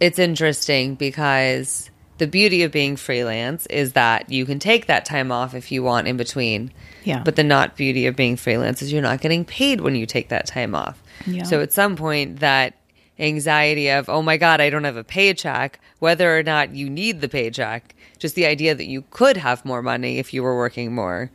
[0.00, 5.30] it's interesting because the beauty of being freelance is that you can take that time
[5.30, 6.72] off if you want in between.
[7.04, 7.22] Yeah.
[7.24, 10.30] But the not beauty of being freelance is you're not getting paid when you take
[10.30, 11.00] that time off.
[11.26, 11.44] Yeah.
[11.44, 12.74] So at some point, that
[13.18, 17.20] anxiety of, oh my God, I don't have a paycheck, whether or not you need
[17.20, 20.94] the paycheck, just the idea that you could have more money if you were working
[20.94, 21.30] more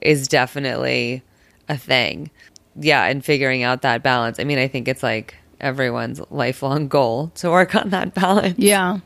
[0.00, 1.22] is definitely
[1.68, 2.30] a thing.
[2.76, 3.04] Yeah.
[3.04, 4.38] And figuring out that balance.
[4.40, 8.58] I mean, I think it's like everyone's lifelong goal to work on that balance.
[8.58, 8.98] Yeah.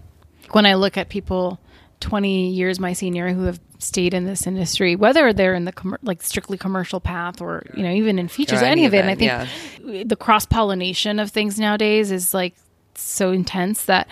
[0.53, 1.61] When I look at people
[2.01, 5.97] 20 years my senior who have stayed in this industry, whether they're in the com-
[6.03, 8.99] like strictly commercial path or you know even in features, Or any any of it.
[9.05, 12.55] And I think the cross pollination of things nowadays is like
[12.95, 14.09] so intense that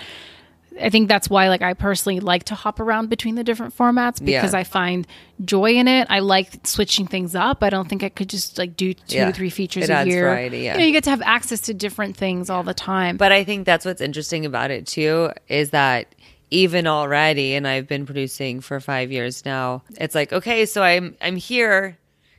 [0.81, 4.22] I think that's why like I personally like to hop around between the different formats
[4.22, 4.59] because Yeah.
[4.61, 5.07] I find
[5.42, 6.07] joy in it.
[6.11, 7.62] I like switching things up.
[7.62, 9.29] I don't think I could just like do two Yeah.
[9.29, 10.24] or three features It a year.
[10.29, 10.74] variety, yeah.
[10.74, 13.16] You know, you get to have access to different things all the time.
[13.16, 16.09] But I think that's what's interesting about it too is that
[16.51, 19.83] even already, and I've been producing for five years now.
[19.99, 21.99] It's like okay, so I'm I'm here.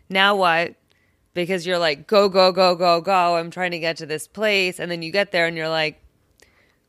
[0.10, 0.76] Now what?
[1.34, 3.36] Because you're like go go go go go.
[3.36, 6.02] I'm trying to get to this place, and then you get there and you're like,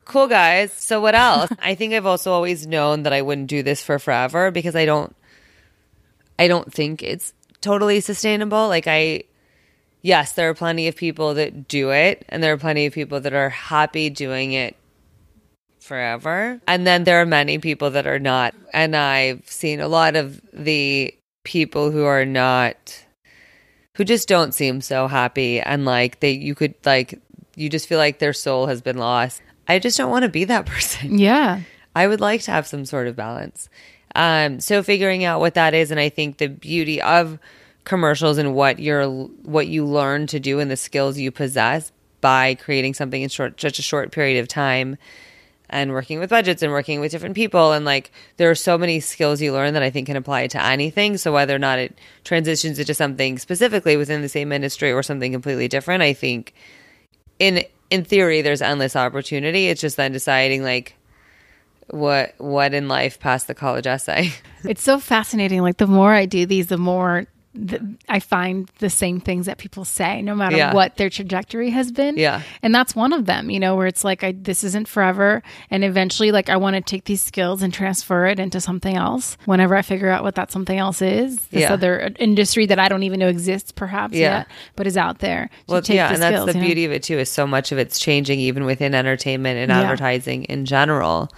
[0.05, 0.73] cool guys.
[0.73, 1.51] So what else?
[1.59, 4.85] I think I've also always known that I wouldn't do this for forever because I
[4.85, 5.15] don't.
[6.39, 8.69] I don't think it's totally sustainable.
[8.69, 9.25] Like I
[10.03, 13.21] yes, there are plenty of people that do it, and there are plenty of people
[13.21, 14.77] that are happy doing it
[15.89, 16.61] forever.
[16.69, 18.55] And then there are many people that are not.
[18.73, 23.05] And I've seen a lot of the people who are not,
[23.97, 25.61] who just don't seem so happy.
[25.61, 27.21] And like they, you could, like,
[27.57, 29.43] you just feel like their soul has been lost.
[29.67, 31.19] I just don't want to be that person.
[31.19, 31.63] yeah.
[31.97, 33.69] I would like to have some sort of balance.
[34.15, 37.39] Um, so figuring out what that is, and I think the beauty of
[37.85, 42.55] commercials and what you're what you learn to do and the skills you possess by
[42.55, 44.99] creating something in short such a short period of time
[45.71, 49.01] and working with budgets and working with different people and like there are so many
[49.01, 51.17] skills you learn that I think can apply to anything.
[51.17, 55.33] So whether or not it transitions into something specifically within the same industry or something
[55.33, 56.55] completely different, I think
[57.39, 59.69] in in theory there's endless opportunity.
[59.69, 60.95] It's just then deciding like
[61.89, 64.33] what what in life past the college essay.
[64.65, 65.63] It's so fascinating.
[65.63, 67.27] Like the more I do these, the more
[67.67, 70.73] th- I find the same things that people say, no matter Yeah.
[70.75, 72.17] what their trajectory has been.
[72.17, 72.43] Yeah.
[72.63, 73.51] and that's one of them.
[73.51, 76.81] You know, where it's like, I this isn't forever, and eventually, like, I want to
[76.83, 79.37] take these skills and transfer it into something else.
[79.47, 81.73] Whenever I figure out what that something else is, this Yeah.
[81.73, 84.39] other industry that I don't even know exists, perhaps Yeah.
[84.39, 85.51] yet, but is out there.
[85.67, 86.67] well, take yeah, the and that's the you know?
[86.67, 87.19] beauty of it too.
[87.19, 89.83] Is so much of it's changing even within entertainment and Yeah.
[89.83, 91.31] advertising in general.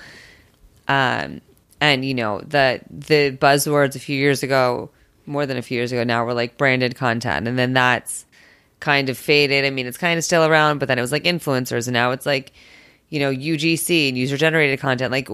[0.88, 1.40] Um,
[1.80, 4.90] and you know the the buzzwords a few years ago,
[5.26, 8.26] more than a few years ago now, were like branded content, and then that's
[8.80, 9.64] kind of faded.
[9.64, 12.11] I mean, it's kind of still around, but then it was like influencers, and now
[12.12, 12.52] it's like
[13.09, 15.12] you know UGC and user generated content.
[15.12, 15.28] Like,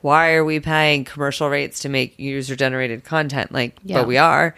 [0.00, 3.52] why are we paying commercial rates to make user generated content?
[3.52, 3.98] Like, Yeah.
[4.00, 4.54] but we are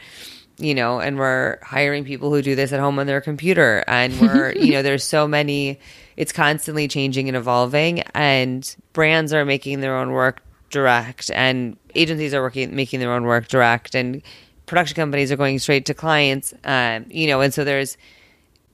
[0.61, 3.84] you know, and we're hiring people who do this at home on their computer.
[3.87, 5.78] And we're, you know, there's so many,
[6.16, 12.35] it's constantly changing and evolving, and brands are making their own work direct, and agencies
[12.35, 14.22] are working, making their own work direct, and
[14.66, 17.96] production companies are going straight to clients, um, you know, and so there's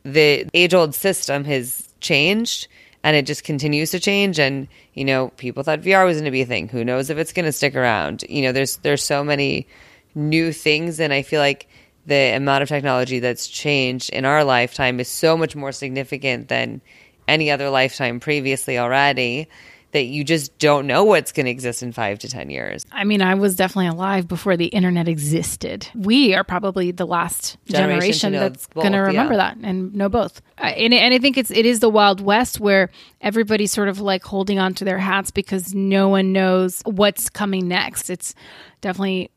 [0.05, 2.69] the age old system has changed
[3.03, 6.31] and it just continues to change and you know people thought VR was going to
[6.31, 6.69] be a thing.
[6.69, 8.25] Who knows if it's going to stick around?
[8.29, 9.67] You know there's there's so many
[10.15, 11.69] new things and I feel like
[12.07, 16.83] the amount of technology that's changed in our lifetime is so much more significant than
[17.27, 19.49] any other lifetime previously already
[19.95, 23.05] that you just don't know what's going to exist in 5 to 10 years I
[23.05, 25.89] mean, I was definitely alive before the internet existed.
[25.95, 29.55] We are probably the last Generation generation, know that's going to remember yeah.
[29.55, 30.41] that and know both.
[30.59, 34.01] Uh, and, and I think it's it is the Wild West where everybody's sort of
[34.01, 38.11] like holding on to their hats because no one knows what's coming next.
[38.11, 38.35] It's
[38.81, 39.31] definitely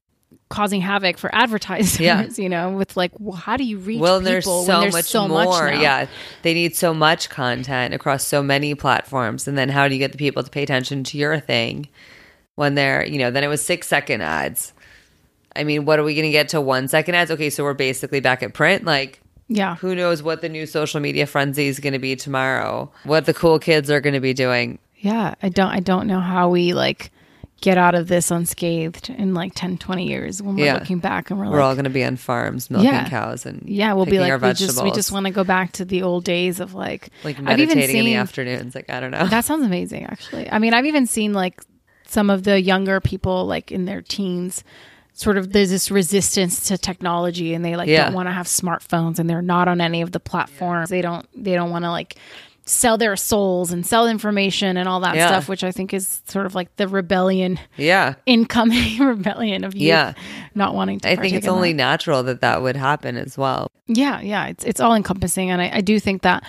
[0.50, 2.00] causing havoc for advertisers.
[2.00, 2.28] Yeah.
[2.38, 4.94] You know, with like, well, how do you reach well, people there's so when there's
[4.94, 5.46] much so more.
[5.46, 5.82] much now?
[5.82, 6.08] Yeah,
[6.44, 10.12] they need so much content across so many platforms, and then how do you get
[10.12, 11.88] the people to pay attention to your thing
[12.56, 14.74] when they're, you know, then it was six second ads.
[15.56, 17.32] I mean, what are we going to get to one second ads?
[17.32, 18.86] Okay, so we're basically back at print.
[18.86, 19.76] Like, yeah.
[19.76, 22.92] who knows what the new social media frenzy is going to be tomorrow?
[23.04, 24.80] What the cool kids are going to be doing?
[24.98, 27.12] Yeah, I don't I don't know how we like
[27.62, 30.76] get out of this unscathed in like 10 20 years when we're Yeah.
[30.76, 33.10] looking back and we're, like, We're like all going to be on farms milking Yeah.
[33.10, 35.86] cows and yeah, we'll be like we just we just want to go back to
[35.86, 38.76] the old days of like like I've even meditating in the afternoons.
[38.76, 39.26] Like I don't know.
[39.28, 40.50] That sounds amazing actually.
[40.52, 41.62] I mean, I've even seen like
[42.08, 44.64] some of the younger people like in their teens
[45.14, 48.06] sort of there's this resistance to technology and they like Yeah.
[48.06, 50.90] don't want to have smartphones and they're not on any of the platforms.
[50.92, 52.18] They don't they don't want to like
[52.70, 55.28] sell their souls and sell information and all that Yeah.
[55.28, 58.16] stuff, which I think is sort of like the rebellion yeah.
[58.26, 60.14] incoming rebellion of you Yeah.
[60.54, 61.78] not wanting to I think it's only that.
[61.78, 63.72] natural that that would happen as well.
[63.88, 66.44] yeah yeah it's it's all encompassing and I, I do think that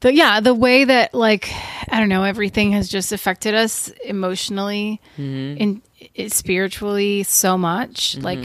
[0.00, 1.48] the yeah the way that like
[1.88, 5.62] i don't know everything has just affected us emotionally Mm-hmm.
[5.62, 5.82] and
[6.18, 8.40] i- spiritually so much like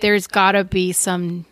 [0.00, 1.46] there's gotta be some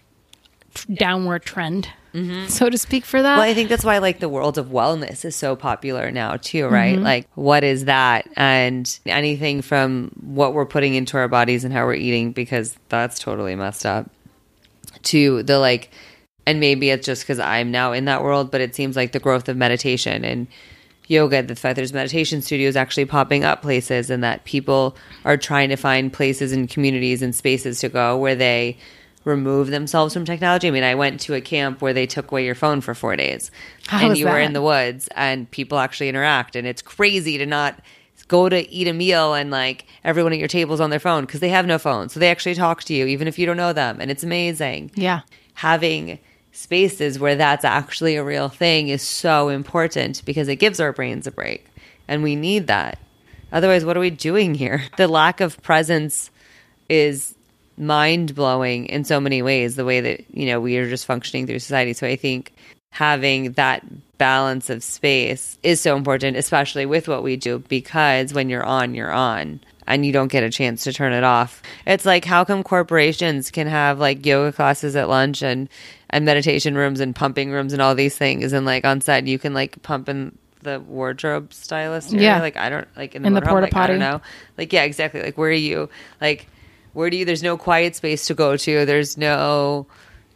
[0.74, 2.48] tr- downward trend Mm-hmm.
[2.48, 3.36] so to speak, for that.
[3.36, 6.66] Well, I think that's why like the world of wellness is so popular now too,
[6.66, 6.96] right?
[6.96, 7.04] Mm-hmm.
[7.04, 8.28] Like what is that?
[8.36, 13.18] And anything from what we're putting into our bodies and how we're eating because that's
[13.18, 14.10] totally messed up.
[15.04, 15.90] To the like
[16.46, 19.20] and maybe it's just cuz I'm now in that world, but it seems like the
[19.20, 20.46] growth of meditation and
[21.08, 25.68] yoga, the fact there's meditation studios actually popping up places and that people are trying
[25.68, 28.76] to find places and communities and spaces to go where they
[29.24, 30.68] remove themselves from technology.
[30.68, 33.16] I mean, I went to a camp where they took away your phone for four
[33.16, 33.50] days
[33.86, 36.56] How and you were in the woods and people actually interact.
[36.56, 37.80] And it's crazy to not
[38.28, 41.40] go to eat a meal and like everyone at your table's on their phone because
[41.40, 42.08] they have no phone.
[42.08, 44.00] So they actually talk to you even if you don't know them.
[44.00, 45.20] And it's amazing yeah.
[45.54, 46.18] having
[46.52, 51.26] spaces where that's actually a real thing is so important because it gives our brains
[51.26, 51.66] a break
[52.06, 52.98] and we need that
[53.50, 56.30] otherwise what are we doing here the lack of presence
[56.90, 57.34] is
[57.76, 61.46] mind blowing in so many ways the way that you know we are just functioning
[61.46, 62.52] through society so i think
[62.90, 63.82] having that
[64.18, 68.94] balance of space is so important especially with what we do because when you're on
[68.94, 72.44] you're on and you don't get a chance to turn it off it's like how
[72.44, 75.68] come corporations can have like yoga classes at lunch and
[76.10, 79.38] and meditation rooms and pumping rooms and all these things and like on set you
[79.38, 82.24] can like pump in the wardrobe stylist area.
[82.24, 82.40] Yeah.
[82.40, 83.98] like i don't like in the, In the porta like, i don't potty.
[83.98, 84.20] know
[84.56, 85.88] like yeah exactly like where are you
[86.20, 86.46] like
[86.92, 89.86] where do you there's no quiet space to go to there's no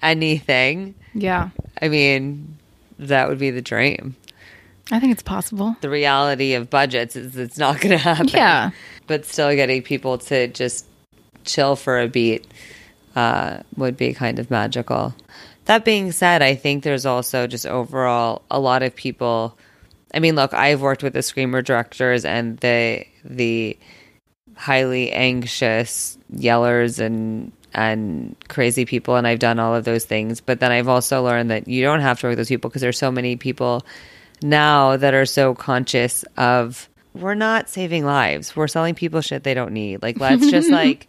[0.03, 1.51] anything Yeah.
[1.81, 2.57] i mean
[2.99, 4.17] that would be the dream
[4.93, 5.75] I think it's possible.
[5.81, 8.71] the reality of budgets is it's not going to happen Yeah.
[9.09, 10.87] but still getting people to just
[11.45, 12.47] chill for a beat
[13.17, 15.15] uh, would be kind of magical
[15.65, 19.57] that being said i think there's also just overall a lot of people
[20.15, 23.77] i mean look i've worked with the screamer directors and the the
[24.57, 30.41] highly anxious yellers and and crazy people and I've done all of those things.
[30.41, 32.83] But then I've also learned that you don't have to work with those people because
[32.83, 33.85] there's so many people
[34.43, 38.57] now that are so conscious of we're not saving lives.
[38.57, 40.03] We're selling people shit they don't need.
[40.03, 41.09] Like let's just like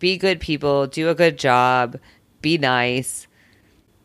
[0.00, 1.98] be good people do a good job
[2.40, 3.26] be nice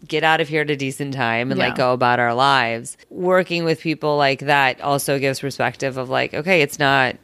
[0.08, 2.98] get out of here at a decent time and like go about our lives.
[3.10, 7.16] Working with people like that also gives perspective of like, okay, it's not,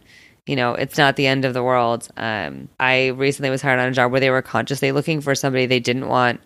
[0.49, 2.07] you know, it's not the end of the world.
[2.17, 5.67] Um, I recently was hired on a job where they were consciously looking for somebody
[5.67, 6.41] they didn't want,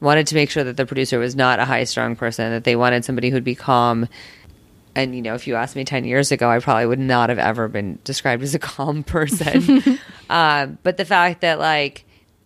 [0.00, 2.76] wanted to make sure that the producer was not a high strung person, that they
[2.76, 4.06] wanted somebody who'd be calm.
[4.94, 7.38] And, you know, if you asked me 10 years ago, I probably would not have
[7.40, 9.82] ever been described as a calm person.
[10.30, 12.04] um, but the fact that, like,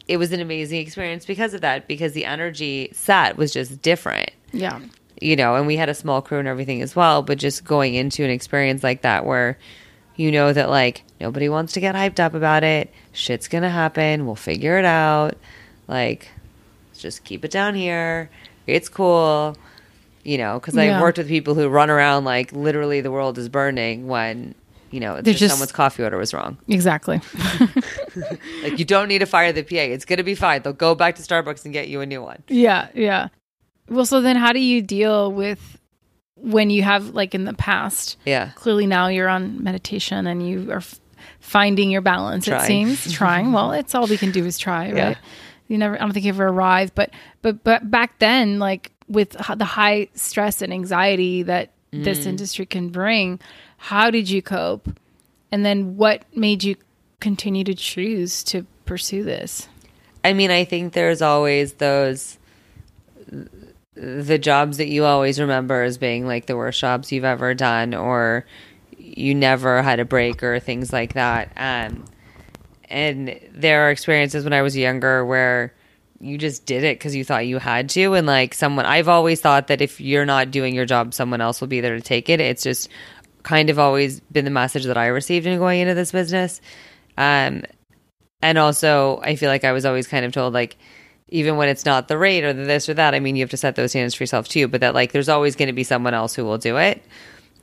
[0.09, 4.31] it was an amazing experience because of that, because the energy set was just different
[4.53, 4.81] Yeah.
[5.21, 7.95] you know, and we had a small crew and everything as well, but just going
[7.95, 9.59] into an experience like that where
[10.17, 14.27] you know that like nobody wants to get hyped up about it, shit's gonna happen,
[14.27, 15.37] we'll figure it out.
[15.89, 16.29] Like,
[16.97, 18.31] just keep it down here.
[18.67, 19.57] It's cool.
[20.25, 20.97] You know, because Yeah.
[20.97, 24.55] I've worked with people who run around like literally the world is burning when,
[24.93, 26.57] you know, it's just, just- someone's coffee order was wrong.
[26.69, 27.21] Exactly.
[28.63, 29.75] Like, you don't need to fire the PA.
[29.77, 30.63] It's going to be fine.
[30.63, 32.43] They'll go back to Starbucks and get you a new one.
[32.49, 32.89] yeah.
[32.95, 33.29] Yeah.
[33.89, 35.79] Well, so then how do you deal with
[36.43, 38.51] when you have, like in the past, Yeah.
[38.55, 41.01] clearly now you're on meditation and you are f-
[41.41, 43.13] finding your balance, it seems.
[43.21, 43.53] Trying.
[43.53, 45.17] Well, it's all we can do is try, right?
[45.69, 46.95] You never, I don't think you ever arrive.
[46.95, 52.05] But, but, but back then, like with h- the high stress and anxiety that Mm.
[52.05, 53.39] this industry can bring,
[53.77, 54.89] how did you cope?
[55.53, 56.77] And then what made you
[57.21, 59.69] continue to choose to pursue this?
[60.25, 62.39] I mean, I think there's always those
[64.03, 67.95] the jobs that you always remember as being like the worst jobs you've ever done
[67.95, 68.45] or
[68.99, 71.53] you never had a break or things like that.
[71.57, 72.05] Um
[72.91, 75.73] and there are experiences when I was younger where
[76.21, 79.41] you just did it because you thought you had to and like someone I've always
[79.41, 82.29] thought that if you're not doing your job someone else will be there to take
[82.29, 82.41] it.
[82.41, 82.89] It's just
[83.45, 86.61] kind of always been the message that I received in going into this business.
[87.17, 87.63] Um
[88.43, 90.77] and also I feel like I was always kind of told like
[91.33, 93.51] even when it's not the rate or the this or that, I mean you have
[93.51, 95.83] to set those standards for yourself too, but that like there's always going to be
[95.83, 97.03] someone else who will do it.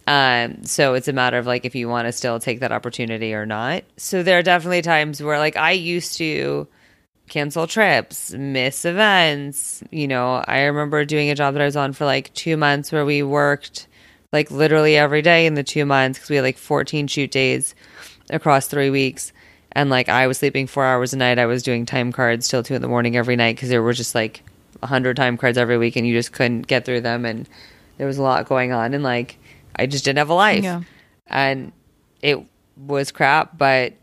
[0.08, 3.34] Um, so it's a matter of like if you want to still take that opportunity
[3.34, 3.84] or not.
[3.98, 6.68] So there are definitely times where like I used to
[7.30, 9.84] cancel trips, miss events.
[9.92, 12.92] You know, I remember doing a job that I was on for like two months
[12.92, 13.88] where we worked
[14.34, 17.76] like literally every day in the two months because we had like 14 shoot days
[18.32, 19.32] across three weeks.
[19.74, 21.40] And like I was sleeping four hours a night.
[21.40, 23.94] I was doing time cards till two in the morning every night because there were
[23.94, 24.44] just like
[24.82, 27.26] a hundred time cards every week and you just couldn't get through them.
[27.26, 27.48] And
[27.98, 28.94] there was a lot going on.
[28.94, 29.38] And like
[29.76, 30.64] I just didn't have a life.
[30.64, 30.82] Yeah.
[31.28, 31.72] And
[32.22, 32.40] it
[32.76, 33.94] was crap, but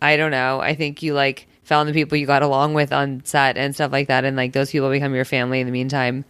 [0.00, 0.60] I don't know.
[0.60, 3.92] I think you like found the people you got along with on set and stuff
[3.92, 4.24] like that.
[4.24, 6.24] And like those people become your family in the meantime.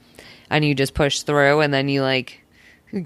[0.50, 2.42] and you just push through and then you like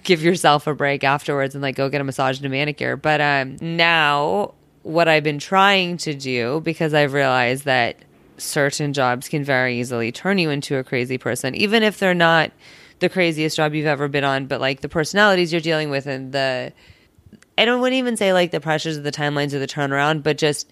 [0.03, 2.97] give yourself a break afterwards and like go get a massage and a manicure.
[2.97, 7.97] But um, now what I've been trying to do because I've realized that
[8.37, 12.53] certain jobs can very easily turn you into a crazy person, even if they're not
[13.01, 16.33] the craziest job you've ever been on, but like the personalities you're dealing with and
[16.33, 16.73] the
[17.57, 20.39] I don't wouldn't even say like the pressures of the timelines of the turnaround, but
[20.39, 20.71] just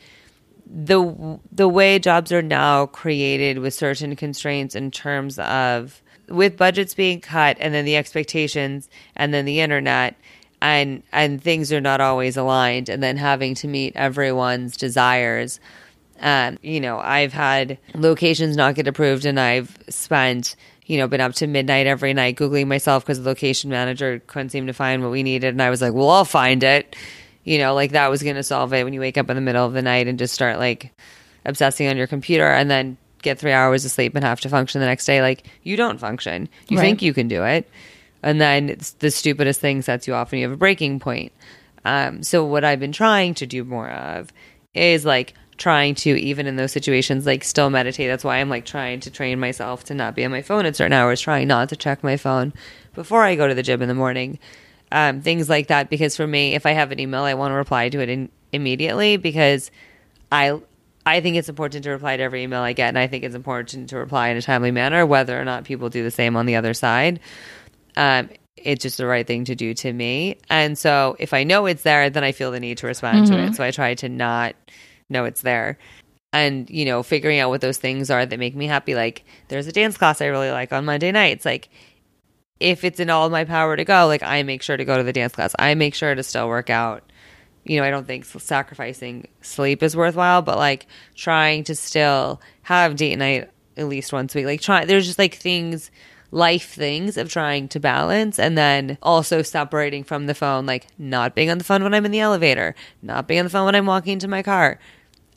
[0.66, 6.94] the the way jobs are now created with certain constraints in terms of with budgets
[6.94, 10.16] being cut and then the expectations and then the internet
[10.62, 15.60] and and things are not always aligned and then having to meet everyone's desires.
[16.20, 20.54] Um, you know i've had locations not get approved and i've spent
[20.86, 24.50] you know been up to midnight every night googling myself because the location manager couldn't
[24.50, 26.94] seem to find what we needed and i was like well i'll find it.
[27.42, 29.42] You know like that was going to solve it when you wake up in the
[29.42, 30.92] middle of the night and just start like
[31.44, 34.80] obsessing on your computer and then get three hours of sleep and have to function
[34.80, 35.22] the next day.
[35.22, 36.48] Like you don't function.
[36.68, 36.84] You Right.
[36.84, 37.68] think you can do it
[38.22, 41.32] and then the stupidest thing sets you off and you have a breaking point.
[41.84, 44.32] Um, so what i've been trying to do more of
[44.74, 48.08] is like trying to even in those situations like still meditate.
[48.08, 50.76] That's why i'm like trying to train myself to not be on my phone at
[50.76, 52.52] certain hours trying not to check my phone
[52.94, 54.38] before i go to the gym in the morning.
[54.92, 57.56] Um, things like that because for me if i have an email i want to
[57.56, 59.70] reply to it in, immediately because
[60.30, 60.60] i
[61.06, 63.34] i think it's important to reply to every email i get and i think it's
[63.34, 66.44] important to reply in a timely manner whether or not people do the same on
[66.44, 67.18] the other side
[67.96, 70.38] um, it's just the right thing to do to me.
[70.48, 73.38] And so if I know it's there, then I feel the need to respond to
[73.38, 73.54] it.
[73.54, 74.54] So I try to not
[75.08, 75.78] know it's there.
[76.32, 78.94] And, you know, figuring out what those things are that make me happy.
[78.94, 81.44] Like, there's a dance class I really like on Monday nights.
[81.44, 81.68] Like,
[82.58, 85.02] if it's in all my power to go, like, I make sure to go to
[85.02, 85.54] the dance class.
[85.58, 87.02] I make sure to still work out.
[87.64, 92.96] You know, I don't think sacrificing sleep is worthwhile, but like trying to still have
[92.96, 94.46] date night at least once a week.
[94.46, 95.90] Like, try, there's just like things
[96.32, 101.34] life things of trying to balance and then also separating from the phone, like not
[101.34, 103.74] being on the phone when I'm in the elevator, not being on the phone when
[103.76, 104.80] I'm walking to my car.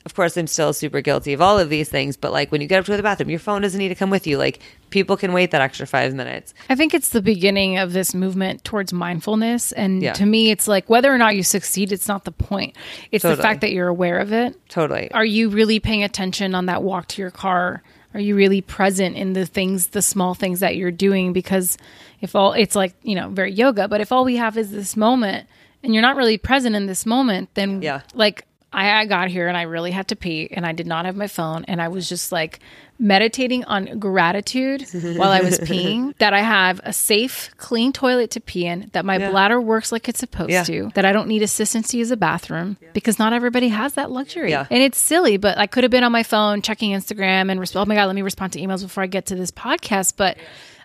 [0.06, 2.68] Of course, I'm still super guilty of all of these things, but like when you
[2.68, 4.38] get up to the bathroom, your phone doesn't need to come with you.
[4.38, 6.54] Like people can wait that extra five minutes.
[6.70, 9.72] I think it's the beginning of this movement towards mindfulness.
[9.72, 10.12] And Yeah.
[10.12, 12.76] to me, it's like whether or not you succeed, it's not the point.
[13.10, 14.56] It's the fact that you're aware of it.
[14.68, 15.10] Totally.
[15.10, 17.82] Are you really paying attention on that walk to your car?
[18.16, 21.34] Are you really present in the things, the small things that you're doing?
[21.34, 21.76] Because
[22.22, 24.96] if all, it's like, you know, very yoga, but if all we have is this
[24.96, 25.46] moment
[25.82, 28.00] and you're not really present in this moment, then Yeah.
[28.14, 31.06] like I, I got here and I really had to pee and I did not
[31.06, 32.60] have my phone and I was just like
[32.98, 34.86] meditating on gratitude
[35.16, 39.04] while I was peeing that I have a safe, clean toilet to pee in, that
[39.04, 40.62] my bladder works like it's supposed Yeah.
[40.64, 44.10] to, that I don't need assistance to use a bathroom because not everybody has that
[44.10, 44.50] luxury.
[44.50, 44.66] Yeah.
[44.70, 47.76] And it's silly, but I could have been on my phone checking Instagram and resp-
[47.76, 50.14] oh my god, let me respond to emails before I get to this podcast.
[50.16, 50.36] But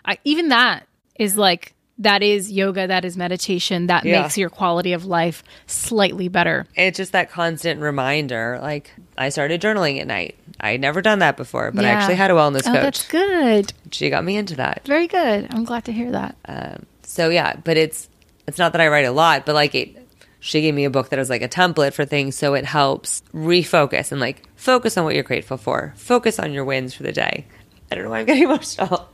[0.04, 0.86] I, even that
[1.18, 4.22] is like that is yoga, that is meditation, that Yeah.
[4.22, 6.66] makes your quality of life slightly better.
[6.74, 8.58] it's just that constant reminder.
[8.62, 10.36] Like I started journaling at night.
[10.60, 12.68] I had never done that before, but I actually had a wellness coach.
[12.76, 13.10] Oh, that's coach.
[13.10, 13.72] good.
[13.90, 14.82] She got me into that.
[14.86, 15.48] Very good.
[15.52, 16.36] I'm glad to hear that.
[16.46, 18.08] Um, so yeah, but it's
[18.46, 19.96] it's not that I write a lot, but like it,
[20.40, 23.22] she gave me a book that was like a template for things, so it helps
[23.34, 25.92] refocus and like focus on what you're grateful for.
[25.96, 27.46] Focus on your wins for the day.
[27.90, 29.08] I don't know why I'm getting emotional.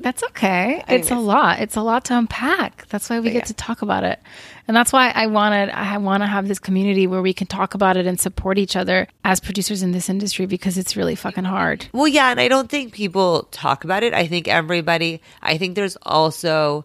[0.00, 0.84] That's okay.
[0.88, 1.60] It's a lot.
[1.60, 2.86] It's a lot to unpack.
[2.88, 3.44] That's why we get yeah.
[3.44, 4.20] to talk about it.
[4.66, 7.74] And that's why I wanted I want to have this community where we can talk
[7.74, 11.44] about it and support each other as producers in this industry because it's really fucking
[11.44, 11.86] hard.
[11.92, 14.14] Well, yeah, and I don't think people talk about it.
[14.14, 15.22] I think everybody.
[15.42, 16.84] I think there's also,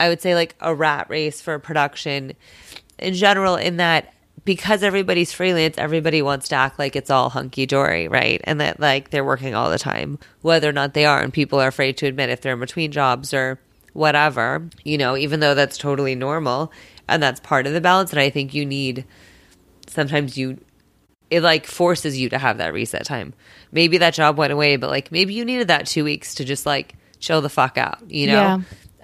[0.00, 2.32] I would say, like a rat race for production
[2.98, 3.56] in general.
[3.56, 4.12] In that
[4.44, 8.40] because everybody's freelance, everybody wants to act like it's all hunky dory, right?
[8.44, 11.60] And that like they're working all the time, whether or not they are, and people
[11.60, 13.58] are afraid to admit if they're in between jobs or
[13.92, 14.68] whatever.
[14.84, 16.72] You know, even though that's totally normal
[17.08, 18.10] and that's part of the balance.
[18.10, 19.04] And I think you need
[19.86, 20.58] sometimes you
[21.30, 23.32] it like forces you to have that reset time.
[23.70, 26.66] Maybe that job went away, but like maybe you needed that two weeks to just
[26.66, 28.32] like chill the fuck out, you know?
[28.32, 28.54] Yeah.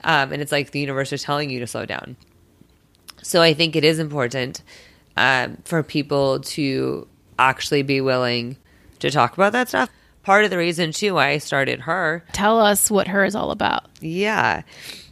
[0.05, 2.17] Um, and it's like the universe is telling you to slow down.
[3.23, 4.63] So I think it is important
[5.19, 7.07] um, for people to
[7.39, 8.57] actually be willing
[9.01, 9.91] to talk about that stuff.
[10.23, 13.51] Part of the reason too why I started her Tell us what her is all
[13.51, 13.85] about.
[14.01, 14.63] yeah.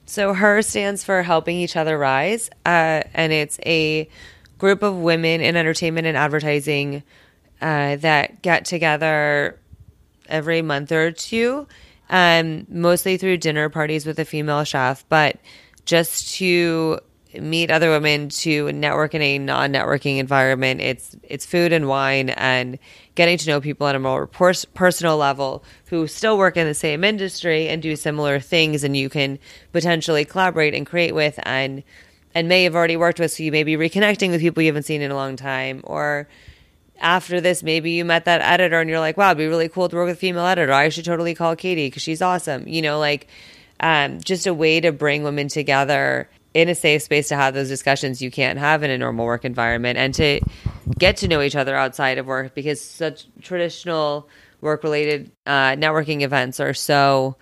[0.09, 4.09] So HER stands for Helping Each Other Rise, uh, and it's a
[4.57, 7.03] group of women in entertainment and advertising
[7.61, 9.59] uh, that get together
[10.29, 11.67] every month or two,
[12.09, 15.39] um, mostly through dinner parties with a female chef, but
[15.87, 17.01] just to
[17.41, 20.81] meet other women to network in a non-networking environment.
[20.81, 22.79] It's it's food and wine and
[23.15, 26.75] getting to know people on a more pers- personal level who still work in the
[26.75, 29.39] same industry and do similar things, and you can
[29.73, 31.83] potentially collaborate and create with and
[32.35, 33.33] and may have already worked with.
[33.33, 36.29] So you may be reconnecting with people you haven't seen in a long time, or
[37.01, 39.89] after this, maybe you met that editor and you're like, wow, it'd be really cool
[39.89, 40.73] to work with a female editor.
[40.73, 42.67] I should totally call Katie because she's awesome.
[42.67, 43.29] You know, like
[43.81, 47.69] um, just a way to bring women together in a safe space to have those
[47.69, 50.41] discussions you can't have in a normal work environment and to
[50.99, 54.27] get to know each other outside of work because such traditional
[54.63, 57.37] work related uh, networking events are so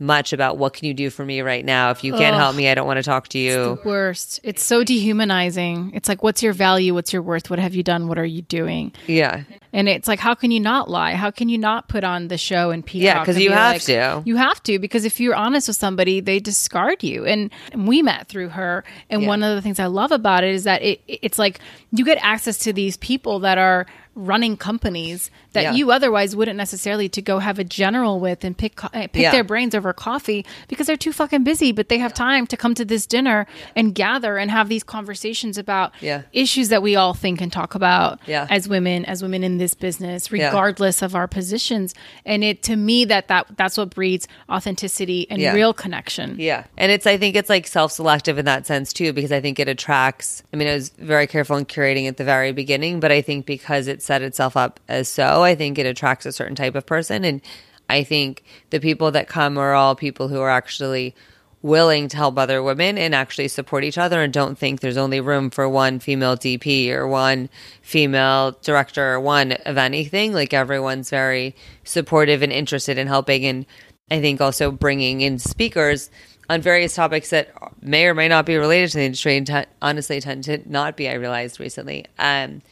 [0.00, 2.40] much about what can you do for me right now if you can't Ugh.
[2.40, 4.38] help me i don't want to talk to you The worst.
[4.44, 5.90] It's so dehumanizing.
[5.94, 6.94] It's like, what's your value?
[6.94, 7.50] What's your worth?
[7.50, 8.06] What have you done?
[8.08, 8.92] What are you doing?
[9.06, 9.42] yeah
[9.72, 11.14] And it's like, how can you not lie?
[11.14, 13.04] How can you not put on the show and peacock?
[13.04, 14.22] Yeah, 'cause and you be have like- to.
[14.24, 17.26] You have to because if you're honest with somebody, they discard you.
[17.26, 18.84] And, and we met through her.
[19.10, 19.28] And Yeah.
[19.28, 21.58] one of the things I love about it is that it it's like
[21.92, 23.86] you get access to these people that are
[24.18, 25.72] running companies that Yeah.
[25.72, 29.22] you otherwise wouldn't necessarily to go have a general with and pick co- uh, pick
[29.22, 29.30] Yeah.
[29.30, 31.70] their brains over coffee because they're too fucking busy.
[31.72, 33.46] But they have time to come to this dinner
[33.76, 36.22] and gather and have these conversations about Yeah.
[36.32, 40.32] issues that we all think and talk about as women as women in this business
[40.32, 41.94] regardless of our positions
[42.26, 46.64] and it to me that that that's what breeds authenticity and real connection Yeah.
[46.76, 49.58] And it's, I think it's like self selective in that sense too, because I think
[49.60, 53.12] it attracts, I mean, I was very careful in curating at the very beginning, but
[53.12, 56.56] I think because it set itself up as so, I think it attracts a certain
[56.56, 57.24] type of person.
[57.24, 57.42] And
[57.90, 61.14] I think the people that come are all people who are actually
[61.60, 65.20] willing to help other women and actually support each other and don't think there's only
[65.20, 67.50] room for one female DP or one
[67.82, 70.32] female director or one of anything.
[70.32, 71.54] Like everyone's very
[71.84, 73.44] supportive and interested in helping.
[73.44, 73.66] And
[74.10, 76.10] I think also bringing in speakers
[76.48, 77.52] on various topics that
[77.82, 80.96] may or may not be related to the industry and t- honestly tend to not
[80.96, 82.62] be, I realized recently, um,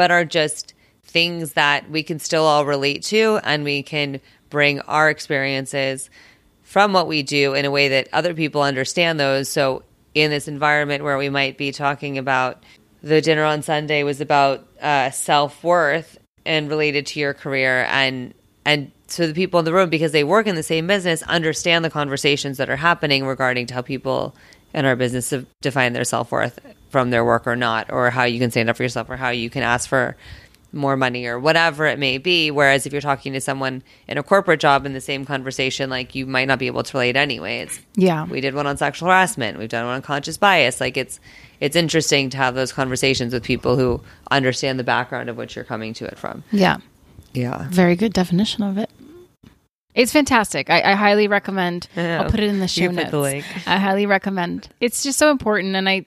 [0.00, 0.72] but are just
[1.04, 6.08] things that we can still all relate to and we can bring our experiences
[6.62, 9.50] from what we do in a way that other people understand those.
[9.50, 9.82] So,
[10.14, 12.62] in this environment where we might be talking about
[13.02, 18.32] the dinner on Sunday was about uh, self worth and related to your career, and
[18.64, 21.84] and so the people in the room because they work in the same business understand
[21.84, 24.34] the conversations that are happening regarding to how people
[24.72, 26.58] in our business define their self worth
[26.90, 29.30] from their work or not, or how you can stand up for yourself, or how
[29.30, 30.16] you can ask for
[30.72, 32.48] more money or whatever it may be.
[32.50, 36.14] Whereas if you're talking to someone in a corporate job in the same conversation, like
[36.14, 37.80] you might not be able to relate anyways.
[37.96, 38.24] Yeah.
[38.26, 39.58] we did one on sexual harassment.
[39.58, 40.80] We've done one on conscious bias.
[40.80, 41.18] Like it's
[41.58, 45.64] it's interesting to have those conversations with people who understand the background of what you're
[45.64, 46.44] coming to it from.
[46.52, 46.76] yeah
[47.34, 47.66] Yeah.
[47.70, 48.90] very good definition of it
[49.94, 52.22] it's fantastic i, I highly recommend Yeah.
[52.22, 53.44] i'll put it in the show You put notes the link.
[53.66, 56.06] i highly recommend it's just so important and i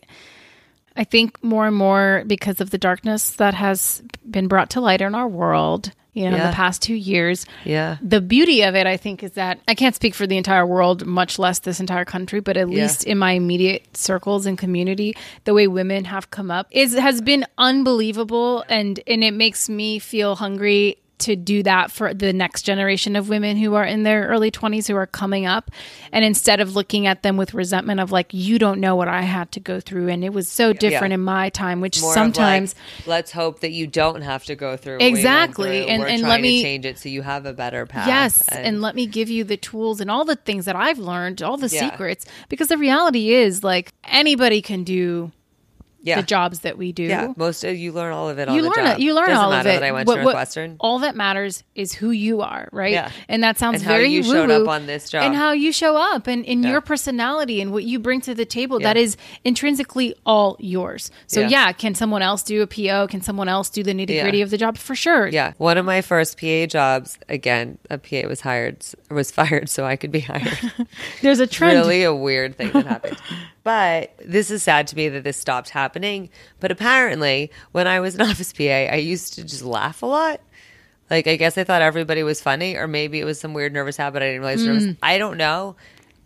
[0.95, 5.01] i think more and more because of the darkness that has been brought to light
[5.01, 7.97] in our world you know in the past two years Yeah.
[8.01, 11.07] the beauty of it, I think, is that I can't speak for the entire world,
[11.07, 12.83] much less this entire country, but at Yeah.
[12.83, 15.15] least in my immediate circles and community,
[15.45, 19.97] the way women have come up is has been unbelievable, and and it makes me
[19.97, 24.27] feel hungry to do that for the next generation of women who are in their
[24.27, 25.71] early 20s who are coming up
[26.11, 29.21] and instead of looking at them with resentment of like you don't know what I
[29.21, 31.15] had to go through and it was so different Yeah.
[31.15, 34.75] in my time which More sometimes like, let's hope that you don't have to go
[34.75, 35.81] through Exactly.
[35.83, 35.87] through.
[35.91, 38.07] And- We're and let to me- change it so you have a better path.
[38.07, 41.41] Yes, and, let me give you the tools and all the things that I've learned,
[41.41, 41.89] all the Yeah.
[41.91, 45.31] secrets, because the reality is like anybody can do
[46.03, 46.17] yeah.
[46.21, 47.03] the jobs that we do.
[47.03, 48.99] Yeah, most of you learn all of it on You the learn it.
[48.99, 49.79] You learn Doesn't all of it.
[49.79, 52.91] That I went What- to what- all that matters is who you are, right?
[52.91, 53.09] Yeah.
[53.27, 54.63] And that sounds And very you showed woo-woo.
[54.63, 55.23] up on this job.
[55.23, 56.71] and how you show up, and in Yeah.
[56.71, 58.79] your personality and what you bring to the table.
[58.81, 58.87] Yeah.
[58.93, 61.09] That is intrinsically all yours.
[61.27, 61.47] So Yeah.
[61.49, 61.71] yeah.
[61.71, 63.07] can someone else do a PO?
[63.07, 64.77] Can someone else do the nitty gritty of the job?
[64.77, 65.27] For sure.
[65.27, 67.17] Yeah, one of my first PA jobs.
[67.29, 70.57] Again, a PA was hired, was fired, so I could be hired.
[71.21, 71.77] There's a trend.
[71.79, 73.17] really a weird thing that happened.
[73.63, 76.29] but this is sad to me that this stopped happening.
[76.59, 80.41] But apparently, when I was an office PA, I used to just laugh a lot.
[81.09, 83.97] Like, I guess I thought everybody was funny, or maybe it was some weird nervous
[83.97, 84.83] habit I didn't realize was nervous.
[84.85, 84.97] Mm.
[85.03, 85.75] I don't know.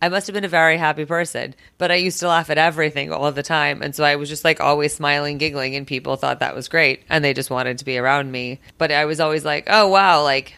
[0.00, 3.12] I must have been a very happy person, but I used to laugh at everything
[3.12, 3.82] all of the time.
[3.82, 7.02] And so I was just like always smiling, giggling, and people thought that was great.
[7.08, 8.60] And they just wanted to be around me.
[8.78, 10.54] But I was always like, oh, wow, like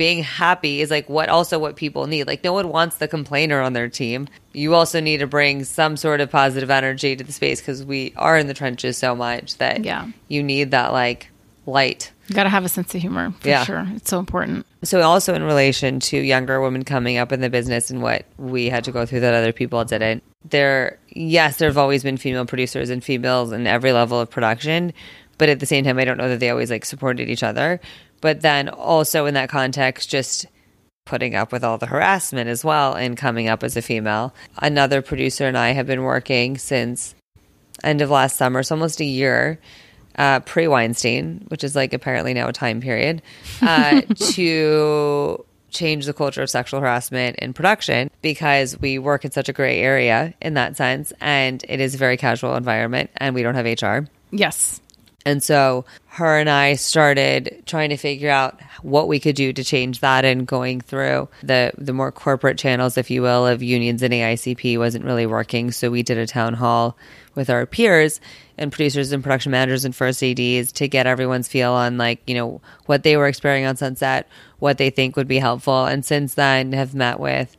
[0.00, 2.26] being happy is like what also what people need.
[2.26, 4.28] Like no one wants the complainer on their team.
[4.54, 8.14] You also need to bring some sort of positive energy to the space because we
[8.16, 10.06] are in the trenches so much that Yeah.
[10.28, 11.28] you need that like
[11.66, 12.12] light.
[12.28, 13.62] You got to have a sense of humor for Yeah.
[13.64, 13.86] sure.
[13.94, 14.64] It's so important.
[14.84, 18.70] So also in relation to younger women coming up in the business and what we
[18.70, 20.22] had to go through that other people didn't.
[20.48, 24.94] There yes, there have always been female producers and females in every level of production,
[25.36, 27.80] but at the same time I don't know that they always like supported each other.
[28.20, 30.46] But then also in that context just
[31.06, 34.34] putting up with all the harassment as well and coming up as a female.
[34.58, 37.14] Another producer and I have been working since
[37.82, 39.58] end of last summer, so almost a year,
[40.16, 43.22] uh, pre Weinstein, which is like apparently now a time period,
[43.62, 44.00] uh,
[44.32, 49.52] to change the culture of sexual harassment in production because we work in such a
[49.52, 53.54] gray area in that sense and it is a very casual environment and we don't
[53.54, 54.08] have HR.
[54.30, 54.80] Yes.
[55.26, 59.62] And so her and I started trying to figure out what we could do to
[59.62, 64.02] change that and going through the the more corporate channels, if you will, of unions
[64.02, 65.72] and AICP wasn't really working.
[65.72, 66.96] So we did a town hall
[67.34, 68.20] with our peers
[68.56, 72.34] and producers and production managers and first ADs to get everyone's feel on like, you
[72.34, 74.26] know, what they were experiencing on Sunset,
[74.58, 75.84] what they think would be helpful.
[75.84, 77.56] And since then have met with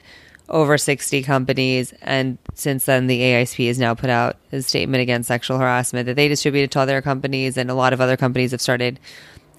[0.52, 1.94] over 60 companies.
[2.02, 6.16] And since then, the AICP has now put out a statement against sexual harassment that
[6.16, 7.58] they distributed to other companies.
[7.58, 9.00] And a lot of other companies have started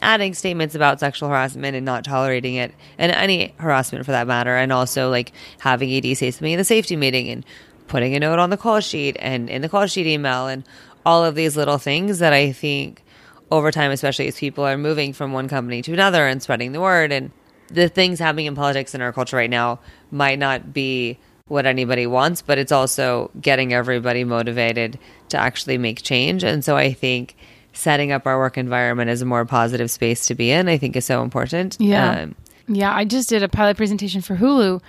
[0.02, 4.54] adding statements about sexual harassment and not tolerating it and any harassment for that matter.
[4.54, 7.44] And also like having ED say something in the safety meeting and
[7.88, 10.64] putting a note on the call sheet and in the call sheet email and
[11.04, 13.02] all of these little things that I think
[13.50, 16.80] over time, especially as people are moving from one company to another and spreading the
[16.80, 17.30] word and
[17.68, 19.80] the things happening in politics in our culture right now
[20.12, 24.98] might not be what anybody wants, but it's also getting everybody motivated
[25.30, 26.44] to actually make change.
[26.44, 27.36] And so I think
[27.72, 30.94] setting up our work environment as a more positive space to be in, I think
[30.96, 31.76] is so important.
[31.80, 32.22] Yeah.
[32.22, 32.34] Um,
[32.68, 34.80] Yeah, I just did a pilot presentation for Hulu.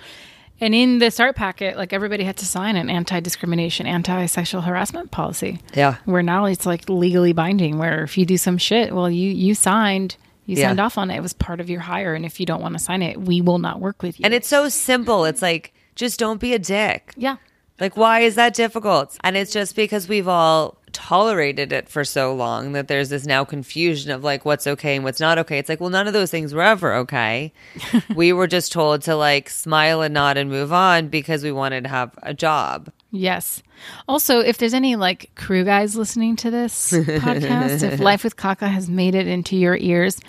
[0.60, 4.60] And in the start packet, like everybody had to sign an anti discrimination, anti sexual
[4.60, 5.58] harassment policy.
[5.74, 5.96] yeah.
[6.04, 9.54] Where now it's like legally binding, where if you do some shit, well, you, you
[9.54, 10.16] signed,
[10.46, 10.68] you Yeah.
[10.68, 11.16] signed off on it.
[11.16, 12.14] It was part of your hire.
[12.14, 14.24] And if you don't want to sign it, we will not work with you.
[14.24, 15.24] And it's so simple.
[15.24, 17.12] It's like, just don't be a dick.
[17.16, 17.36] yeah.
[17.80, 19.16] Like, why is that difficult?
[19.24, 23.44] And it's just because we've all tolerated it for so long that there's this now
[23.44, 25.58] confusion of like what's okay and what's not okay.
[25.58, 27.52] It's like, well, none of those things were ever okay.
[28.14, 31.82] we were just told to like smile and nod and move on because we wanted
[31.82, 32.92] to have a job.
[33.14, 33.62] Yes.
[34.08, 38.66] Also, if there's any like crew guys listening to this podcast, if Life with Kaka
[38.66, 40.20] has made it into your ears,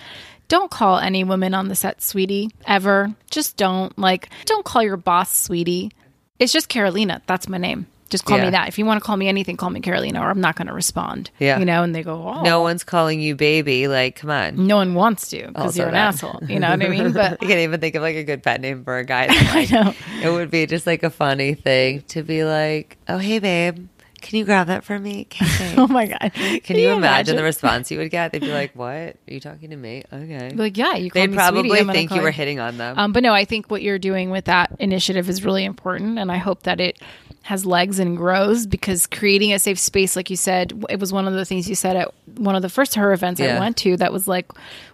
[0.49, 3.15] don't call any woman on the set sweetie ever.
[3.31, 3.97] Just don't.
[3.97, 5.91] Like, don't call your boss sweetie.
[6.38, 7.23] It's just Carolina.
[7.25, 7.88] That's my name.
[8.16, 8.45] Just call Yeah.
[8.45, 8.70] me that.
[8.70, 10.74] If you want to call me anything, call me Carolina, or I'm not going to
[10.74, 11.32] respond.
[11.38, 11.59] Yeah.
[11.59, 12.43] You know, and they go, oh.
[12.43, 13.89] No one's calling you baby.
[13.89, 14.68] Like, come on.
[14.68, 16.13] No one wants to because you're an that.
[16.13, 16.39] asshole.
[16.47, 17.11] You know what I mean?
[17.16, 19.28] But I can't even think of like a good pet name for a guy.
[19.53, 19.93] Like, know.
[20.24, 23.88] It would be just like a funny thing to be like, oh, hey, babe,
[24.26, 25.28] can you grab that for me?
[25.55, 26.32] Okay, oh my god,
[26.63, 28.32] Can you imagine the response you would get?
[28.32, 28.89] They'd be like, "What?
[28.89, 30.49] Are you talking to me?" Okay.
[30.49, 31.09] Like, yeah, you.
[31.11, 32.97] They'd me probably sweetie, think you were hitting on them.
[32.97, 36.32] Um, but no, I think what you're doing with that initiative is really important, and
[36.32, 36.99] I hope that it
[37.46, 41.28] has legs and grows because creating a safe space, like you said, it was one
[41.28, 43.96] of the things you said at one of the first her events I went to.
[43.98, 44.52] That was like,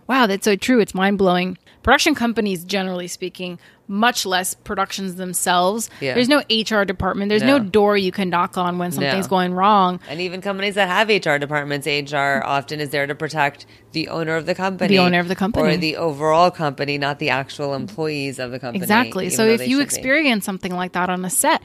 [0.07, 0.81] wow, that's so true.
[0.81, 1.57] It's mind blowing.
[1.81, 5.89] Production companies, generally speaking, much less productions themselves.
[6.01, 6.13] Yeah.
[6.13, 7.29] There's no HR department.
[7.29, 7.57] There's no.
[7.57, 7.63] No.
[7.63, 9.29] door you can knock on when something's No.
[9.29, 10.01] going wrong.
[10.09, 14.35] and even companies that have HR departments, HR often is there to protect the owner
[14.35, 15.73] of the company, The owner of the company.
[15.73, 18.81] or the overall company, not the actual employees of the company.
[18.83, 19.29] Exactly.
[19.29, 19.83] So if you should be.
[19.83, 21.61] experience something like that on a set,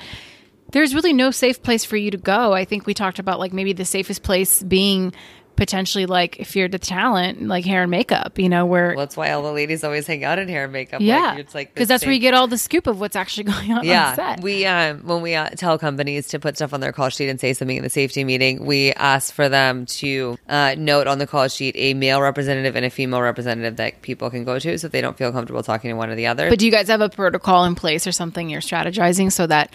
[0.72, 2.52] there's really no safe place for you to go.
[2.52, 5.12] I think we talked about like maybe the safest place being
[5.54, 9.16] potentially like if you're the talent, like hair and makeup, you know, where well, that's
[9.16, 11.00] why all the ladies always hang out in hair and makeup.
[11.00, 13.44] yeah, like, it's like because that's where you get all the scoop of what's actually
[13.52, 14.42] going on on Yeah, set.
[14.42, 17.40] we um, when we uh, tell companies to put stuff on their call sheet and
[17.40, 21.26] say something in the safety meeting, we ask for them to uh, note on the
[21.26, 24.86] call sheet a male representative and a female representative that people can go to, so
[24.86, 26.50] if they don't feel comfortable talking to one or the other.
[26.50, 29.72] but do you guys have a protocol in place or something you're strategizing so that?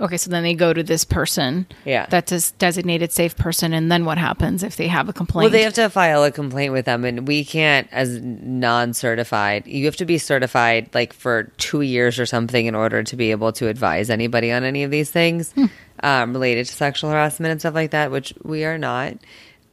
[0.00, 2.06] Okay, so then they go to this person, Yeah.
[2.10, 5.44] that's a designated safe person, and then what happens if they have a complaint?
[5.44, 9.84] well, they have to file a complaint with them, and we can't, as non-certified, you
[9.84, 13.52] have to be certified like for two years or something in order to be able
[13.52, 15.66] to advise anybody on any of these things Hmm.
[16.02, 19.14] um, related to sexual harassment and stuff like that, which we are not.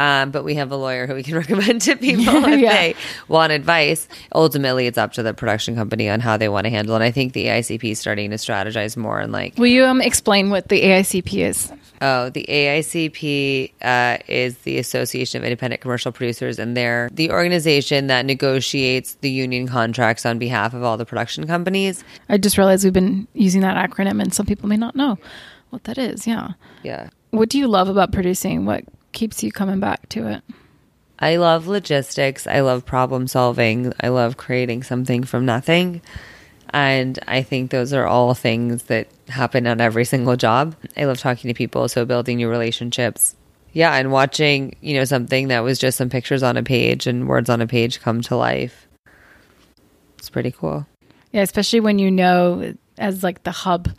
[0.01, 2.73] Um, but we have a lawyer who we can recommend to people if Yeah.
[2.73, 2.95] they
[3.27, 4.07] want advice.
[4.33, 6.97] Ultimately, it's up to the production company on how they want to handle it.
[6.97, 10.01] And I think the AICP is starting to strategize more and like Will you um,
[10.01, 11.71] explain what the AICP is?
[12.03, 18.07] Oh, the AICP uh, is the Association of Independent Commercial Producers, and they're the organization
[18.07, 22.03] that negotiates the union contracts on behalf of all the production companies.
[22.27, 25.19] I just realized we've been using that acronym, and some people may not know
[25.69, 26.25] what that is.
[26.25, 26.53] Yeah.
[26.81, 27.09] Yeah.
[27.29, 28.65] What do you love about producing?
[28.65, 30.43] What keeps you coming back to it?
[31.19, 32.47] I love logistics.
[32.47, 33.93] I love problem solving.
[33.99, 36.01] I love creating something from nothing.
[36.71, 40.75] And I think those are all things that happen on every single job.
[40.97, 43.35] I love talking to people, so building new relationships.
[43.73, 47.27] Yeah, and watching, you know, something that was just some pictures on a page and
[47.27, 48.87] words on a page come to life.
[50.17, 50.87] It's pretty cool.
[51.31, 53.89] Yeah, especially when you know, as like the hub,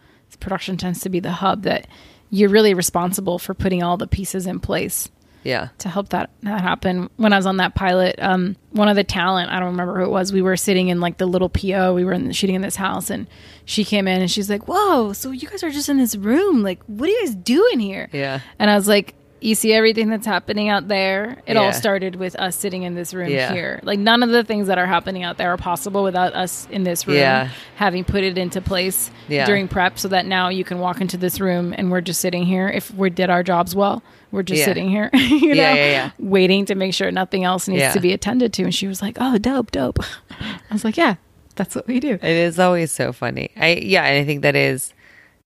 [0.42, 1.86] production tends to be the hub that
[2.34, 5.10] you're really responsible for putting all the pieces in place
[5.44, 5.68] Yeah.
[5.78, 7.10] to help that, that happen.
[7.16, 10.04] When I was on that pilot, um, one of the talent, I don't remember who
[10.04, 12.62] it was, we were sitting in like the little PO, we were in, shooting in
[12.62, 13.26] this house, and
[13.66, 16.62] she came in and she's like, Whoa, so you guys are just in this room.
[16.62, 18.08] Like, what are you guys doing here?
[18.12, 18.40] Yeah.
[18.58, 21.38] And I was like, you see everything that's happening out there.
[21.46, 21.60] It Yeah.
[21.60, 23.52] all started with us sitting in this room Yeah.
[23.52, 23.80] here.
[23.82, 26.84] Like none of the things that are happening out there are possible without us in
[26.84, 27.48] this room Yeah.
[27.76, 31.40] having put it into place during prep so that now you can walk into this
[31.40, 32.68] room and we're just sitting here.
[32.68, 36.94] If we did our jobs well, we're just sitting here, you know, waiting to make
[36.94, 38.62] sure nothing else needs to be attended to.
[38.64, 39.98] And she was like, "Oh, dope, dope."
[40.40, 41.16] I was like, "Yeah,
[41.56, 43.50] that's what we do." It is always so funny.
[43.56, 44.94] I yeah, and I think that is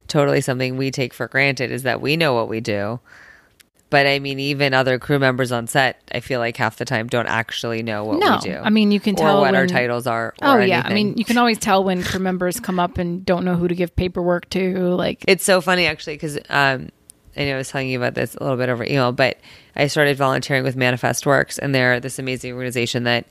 [0.06, 3.00] totally something we take for granted is that we know what we do.
[3.88, 7.06] But I mean, even other crew members on set, I feel like half the time
[7.06, 8.56] don't actually know what No, we do.
[8.56, 10.34] I mean, you can or tell what our titles are.
[10.42, 13.24] Or Oh yeah, I mean, you can always tell when crew members come up and
[13.24, 14.94] don't know who to give paperwork to.
[14.94, 16.88] Like, It's so funny actually because um,
[17.36, 19.38] I know I was telling you about this a little bit over email, but
[19.76, 23.26] I started volunteering with Manifest Works, and they're this amazing organization that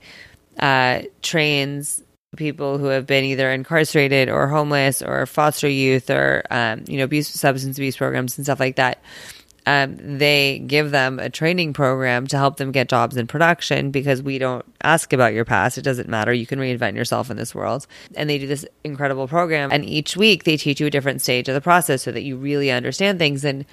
[0.59, 2.01] uh, trains
[2.37, 7.05] people who have been either incarcerated or homeless or foster youth or um, you know
[7.05, 9.01] abuse substance abuse programs and stuff like that.
[9.68, 14.22] Um, they give them a training program to help them get jobs in production because
[14.22, 15.78] we don't ask about your past.
[15.78, 16.32] It doesn't matter.
[16.32, 17.88] You can reinvent yourself in this world.
[18.16, 19.72] And they do this incredible program.
[19.72, 22.38] And each week they teach you a different stage of the process so that you
[22.38, 23.43] really understand things.
[23.43, 23.66] And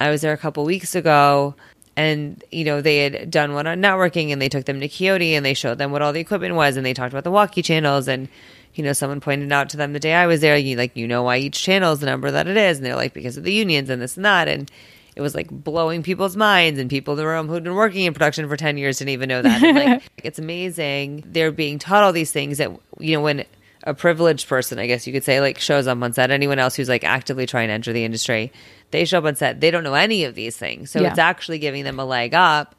[0.00, 1.54] I was there a couple weeks ago
[1.96, 5.34] and you know they had done one on networking and they took them to Coyote
[5.34, 7.62] and they showed them what all the equipment was and they talked about the walkie
[7.62, 8.28] channels and
[8.74, 11.06] you know someone pointed out to them the day I was there you like you
[11.06, 13.44] know why each channel is the number that it is and they're like because of
[13.44, 14.70] the unions and this and that and
[15.14, 18.12] it was like blowing people's minds and people in the room who'd been working in
[18.14, 22.02] production for 10 years didn't even know that and like it's amazing they're being taught
[22.02, 23.44] all these things that you know when
[23.84, 26.30] a privileged person, I guess you could say, like shows up on set.
[26.30, 28.52] Anyone else who's like actively trying to enter the industry,
[28.92, 29.60] they show up on set.
[29.60, 31.10] They don't know any of these things, so Yeah.
[31.10, 32.76] it's actually giving them a leg up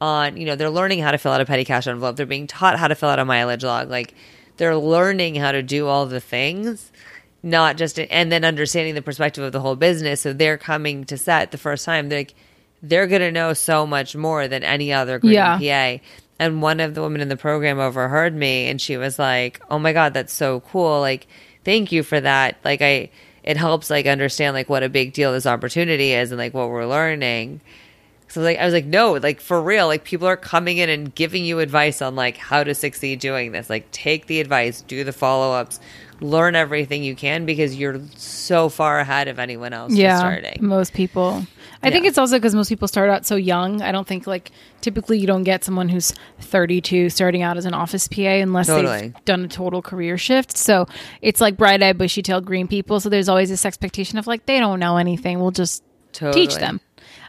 [0.00, 0.36] on.
[0.36, 2.14] You know, they're learning how to fill out a petty cash envelope.
[2.14, 3.90] They're being taught how to fill out a mileage log.
[3.90, 4.14] Like
[4.56, 6.92] they're learning how to do all the things,
[7.42, 10.20] not just and then understanding the perspective of the whole business.
[10.22, 12.08] So they're coming to set the first time.
[12.08, 12.34] They're like
[12.82, 15.58] they're gonna know so much more than any other green Yeah.
[15.58, 16.02] PA.
[16.38, 19.78] And one of the women in the program overheard me and she was like, Oh
[19.78, 21.00] my God, that's so cool.
[21.00, 21.26] Like,
[21.64, 22.56] thank you for that.
[22.64, 23.10] Like I
[23.42, 26.68] it helps like understand like what a big deal this opportunity is and like what
[26.68, 27.60] we're learning.
[28.28, 31.14] So like I was like, no, like for real, like people are coming in and
[31.14, 33.70] giving you advice on like how to succeed doing this.
[33.70, 35.80] Like take the advice, do the follow ups,
[36.20, 40.58] learn everything you can because you're so far ahead of anyone else yeah, starting.
[40.60, 41.46] most people.
[41.82, 43.80] I think it's also because most people start out so young.
[43.80, 44.50] I don't think like
[44.80, 49.00] typically you don't get someone who's 32 starting out as an office PA unless Totally.
[49.00, 50.56] they've done a total career shift.
[50.56, 50.88] So
[51.22, 52.98] it's like bright eyed, bushy tailed green people.
[52.98, 55.38] So there's always this expectation of like they don't know anything.
[55.38, 56.46] We'll just Totally.
[56.46, 56.80] teach them.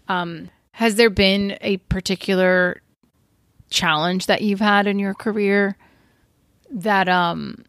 [0.08, 2.84] Um, has there been a particular
[3.72, 5.76] challenge that you've had in your career
[6.70, 7.66] that um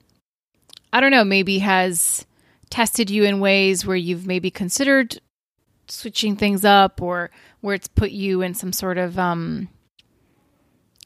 [0.92, 2.26] I don't know, maybe has
[2.68, 5.18] tested you in ways where you've maybe considered
[5.86, 7.30] switching things up or
[7.62, 9.70] where it's put you in some sort of um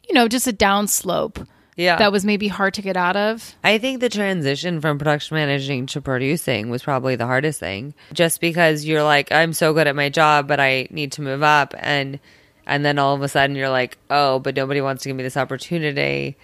[0.08, 1.46] you know, just a downslope
[1.76, 1.96] Yeah.
[1.96, 3.54] that was maybe hard to get out of.
[3.64, 7.94] I think the transition from production managing to producing was probably the hardest thing.
[8.12, 11.42] Just because you're like, I'm so good at my job, but I need to move
[11.42, 12.20] up and
[12.66, 15.22] and then all of a sudden you're like, oh, but nobody wants to give me
[15.22, 16.36] this opportunity.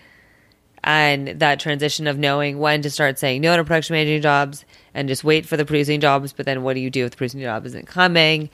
[0.83, 4.65] And that transition of knowing when to start saying no to production managing jobs
[4.95, 7.17] and just wait for the producing jobs, but then what do you do if the
[7.17, 8.49] producing job isn't coming?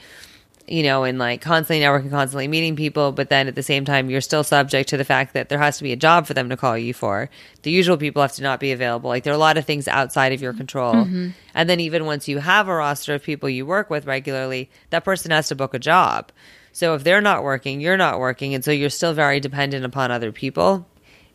[0.67, 4.09] You know, and like constantly networking, constantly meeting people, but then at the same time,
[4.09, 6.49] you're still subject to the fact that there has to be a job for them
[6.49, 7.29] to call you for.
[7.63, 9.11] The usual people have to not be available.
[9.11, 10.59] Like there are a lot of things outside of your mm-hmm.
[10.59, 10.95] control.
[10.95, 11.31] Mm-hmm.
[11.55, 15.05] And then even once you have a roster of people you work with regularly, that
[15.05, 16.33] person has to book a job.
[16.73, 18.55] So if they're not working, you're not working.
[18.55, 20.87] And so you're still very dependent upon other people.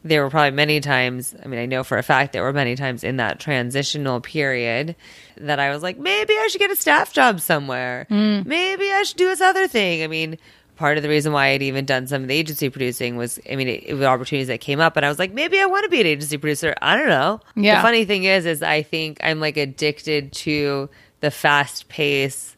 [0.03, 2.75] There were probably many times, I mean, I know for a fact there were many
[2.75, 4.95] times in that transitional period
[5.37, 8.05] that I was like, maybe I should get a staff job somewhere.
[8.07, 8.41] Hmm.
[8.45, 10.01] Maybe I should do this other thing.
[10.01, 10.37] I mean,
[10.77, 13.57] part of the reason why I'd even done some of the agency producing was, I
[13.57, 15.83] mean, it, it was opportunities that came up, and I was like, maybe I want
[15.83, 16.73] to be an agency producer.
[16.81, 17.41] I don't know.
[17.57, 17.75] Yeah.
[17.75, 20.89] The funny thing is, is I think I'm like addicted to
[21.19, 22.55] the fast pace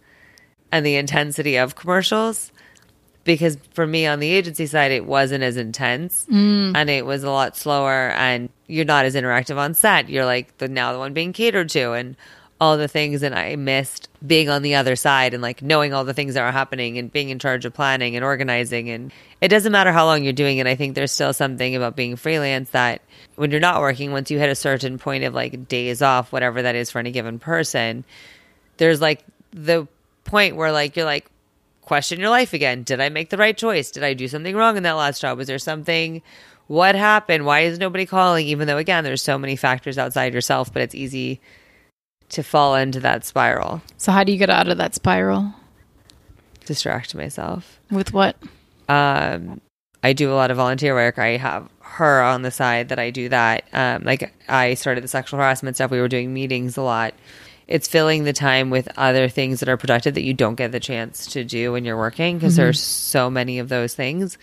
[0.72, 2.52] and the intensity of commercials.
[3.24, 6.76] Because for me on the agency side, it wasn't as intense mm.
[6.76, 10.10] and it was a lot slower and you're not as interactive on set.
[10.10, 12.16] You're like the now the one being catered to and
[12.60, 16.04] all the things and I missed being on the other side and like knowing all
[16.04, 19.12] the things that are happening and being in charge of planning and organizing and
[19.42, 20.68] it doesn't matter how long you're doing it.
[20.68, 23.02] I think there's still something about being freelance that
[23.36, 26.62] when you're not working, once you hit a certain point of like days off, whatever
[26.62, 28.06] that is for any given person,
[28.78, 29.88] there's like the
[30.24, 31.31] point where like you're like
[31.82, 32.84] question your life again.
[32.84, 33.92] Did I make the right choice?
[33.92, 35.38] Did I do something wrong in that last job?
[35.38, 36.22] Was there something
[36.72, 37.46] what happened?
[37.46, 38.48] Why is nobody calling?
[38.48, 41.42] Even though again there's so many factors outside yourself, but it's easy
[42.30, 43.82] to fall into that spiral.
[43.98, 45.54] So how do you get out of that spiral?
[46.66, 47.82] Distract myself.
[47.92, 48.38] With what?
[48.88, 49.60] Um
[50.04, 51.20] I do a lot of volunteer work.
[51.20, 53.66] I have her on the side that I do that.
[53.74, 55.92] Um like I started the sexual harassment stuff.
[55.92, 57.14] We were doing meetings a lot.
[57.72, 60.80] It's filling the time with other things that are productive that you don't get the
[60.80, 64.38] chance to do when you're working because there's so many of those things.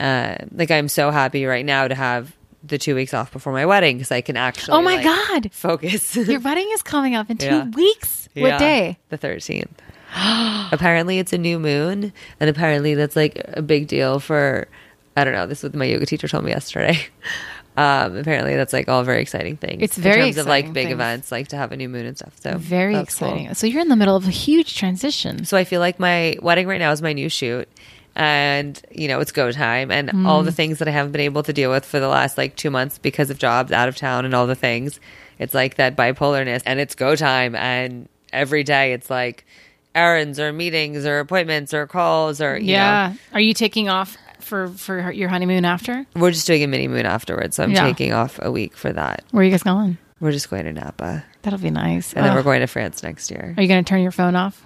[0.00, 2.34] Uh, like I'm so happy right now to have
[2.64, 4.78] the two weeks off before my wedding because I can actually.
[4.78, 5.52] Oh my like, God.
[5.52, 6.16] Focus.
[6.28, 7.68] Your wedding is coming up in two Yeah.
[7.70, 8.28] weeks.
[8.34, 8.98] What Yeah, day?
[9.10, 9.68] The 13th.
[10.72, 14.68] apparently, it's a new moon, and apparently, that's like a big deal for.
[15.16, 15.46] I don't know.
[15.46, 16.98] This is what my yoga teacher told me yesterday.
[17.78, 19.80] Um, apparently, that's like all very exciting things.
[19.82, 20.92] It's very in terms of like big things.
[20.94, 22.34] events, like to have a new moon and stuff.
[22.42, 23.28] So Very that's cool.
[23.28, 23.54] exciting.
[23.54, 25.44] So you're in the middle of a huge transition.
[25.44, 27.68] So I feel like my wedding right now is my new shoot.
[28.16, 29.92] And, you know, it's go time.
[29.92, 30.46] And all Mm.
[30.46, 32.70] the things that I haven't been able to deal with for the last like two
[32.70, 34.98] months because of jobs out of town and all the things.
[35.38, 37.54] It's like that bipolarness and it's go time.
[37.54, 39.46] And every day it's like
[39.94, 43.14] errands or meetings or appointments or calls or, you yeah.
[43.32, 44.16] Are you taking off
[44.48, 46.04] for for your honeymoon after?
[46.16, 47.56] we're just doing a mini moon afterwards.
[47.56, 47.84] So I'm Yeah.
[47.86, 49.22] taking off a week for that.
[49.30, 49.98] Where are you guys going?
[50.20, 51.24] We're just going to Napa.
[51.42, 52.12] That'll be nice.
[52.12, 53.54] And then we're going to France next year.
[53.56, 54.64] Are you going to turn your phone off?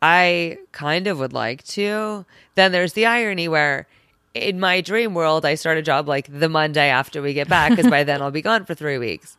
[0.00, 2.24] I kind of would like to.
[2.54, 3.86] Then there's the irony where
[4.34, 7.70] in my dream world, I start a job like the Monday after we get back
[7.70, 9.36] because by then I'll be gone for three weeks.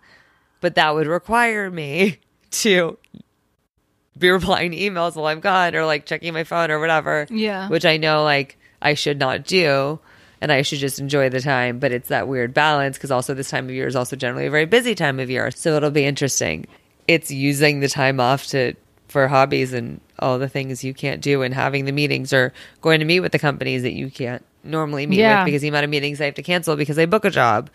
[0.62, 2.20] But that would require me
[2.52, 2.98] to
[4.18, 7.28] be replying to emails while I'm gone or like checking my phone or whatever.
[7.30, 7.68] Yeah.
[7.70, 10.00] Which I know like I should not do.
[10.42, 11.80] And I should just enjoy the time.
[11.80, 14.52] But it's that weird balance because also this time of year is also generally a
[14.52, 15.50] very busy time of year.
[15.52, 16.68] So it'll be interesting.
[17.08, 18.74] It's using the time off to
[19.08, 23.00] for hobbies and all the things you can't do and having the meetings or going
[23.00, 25.44] to meet with the companies that you can't normally meet Yeah.
[25.44, 27.70] with because the amount of meetings I have to cancel because I book a job.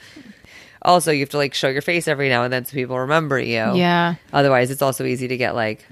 [0.82, 3.38] Also, you have to like show your face every now and then so people remember
[3.38, 3.74] you.
[3.74, 4.14] Yeah.
[4.32, 5.86] Otherwise, it's also easy to get like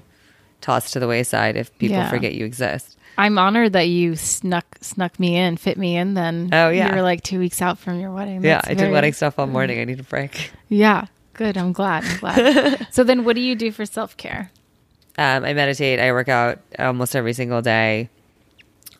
[0.61, 2.09] tossed to the wayside if people Yeah.
[2.09, 2.96] forget you exist.
[3.17, 6.13] I'm honored that you snuck snuck me in, fit me in.
[6.13, 6.89] Then Oh, yeah.
[6.89, 8.43] you were like two weeks out from your wedding.
[8.43, 9.79] yeah, That's I did wedding stuff all morning.
[9.79, 10.51] I need a break.
[10.69, 11.57] Yeah, good.
[11.57, 12.03] I'm glad.
[12.05, 12.87] I'm glad.
[12.91, 14.51] so then, what do you do for self care?
[15.17, 15.99] Um, I meditate.
[15.99, 18.09] I work out almost every single day.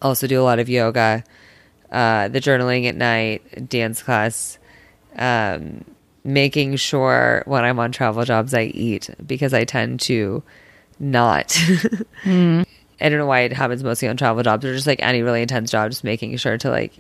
[0.02, 1.24] Also do a lot of yoga.
[1.92, 4.58] Uh, the journaling at night, dance class.
[5.16, 5.86] Um,
[6.24, 10.44] making sure when I'm on travel jobs I eat because I tend to
[11.00, 11.56] not.
[13.00, 15.42] I don't know why it happens mostly on travel jobs or just like any really
[15.42, 15.92] intense job.
[15.92, 16.94] Just making sure to like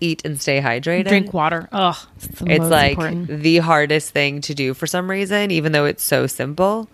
[0.00, 1.08] eat and stay hydrated.
[1.08, 1.68] Drink water.
[1.72, 3.42] Oh, it's, It's like important.
[3.42, 6.88] the hardest thing to do for some reason, even though it's so simple.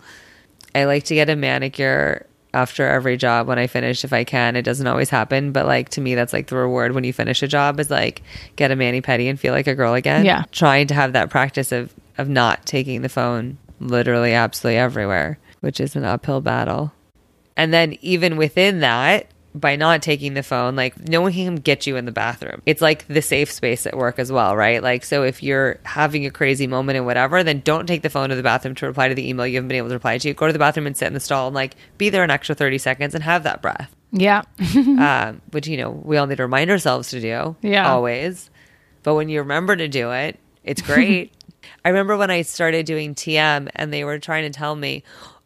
[0.73, 4.55] I like to get a manicure after every job when I finish if I can.
[4.55, 7.43] It doesn't always happen, but like to me that's like the reward when you finish
[7.43, 8.23] a job is like
[8.55, 10.25] get a mani pedi and feel like a girl again.
[10.25, 10.45] Yeah.
[10.51, 15.79] Trying to have that practice of of not taking the phone literally absolutely everywhere, which
[15.79, 16.91] is an uphill battle.
[17.59, 21.85] And then even within that, by not taking the phone, like no one can get
[21.85, 22.61] you in the bathroom.
[22.65, 24.81] It's like the safe space at work as well, right?
[24.81, 28.29] Like, so if you're having a crazy moment and whatever, then don't take the phone
[28.29, 30.33] to the bathroom to reply to the email you haven't been able to reply to.
[30.33, 32.55] Go to the bathroom and sit in the stall and like be there an extra
[32.55, 33.93] 30 seconds and have that breath.
[34.13, 34.43] yeah.
[34.75, 37.57] um, which, you know, we all need to remind ourselves to do.
[37.61, 37.91] Yeah.
[37.91, 38.49] Always.
[39.03, 41.33] But when you remember to do it, it's great.
[41.83, 45.03] I remember when I started doing TM and they were trying to tell me,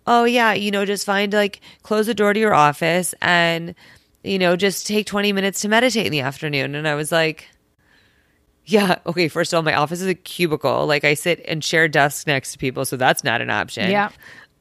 [0.07, 3.75] oh, yeah, you know, just find like close the door to your office and,
[4.23, 6.75] you know, just take 20 minutes to meditate in the afternoon.
[6.75, 7.47] And I was like,
[8.65, 10.85] yeah, okay, first of all, my office is a cubicle.
[10.87, 13.89] Like I sit and share desks next to people, so that's not an option.
[13.91, 14.09] Yeah.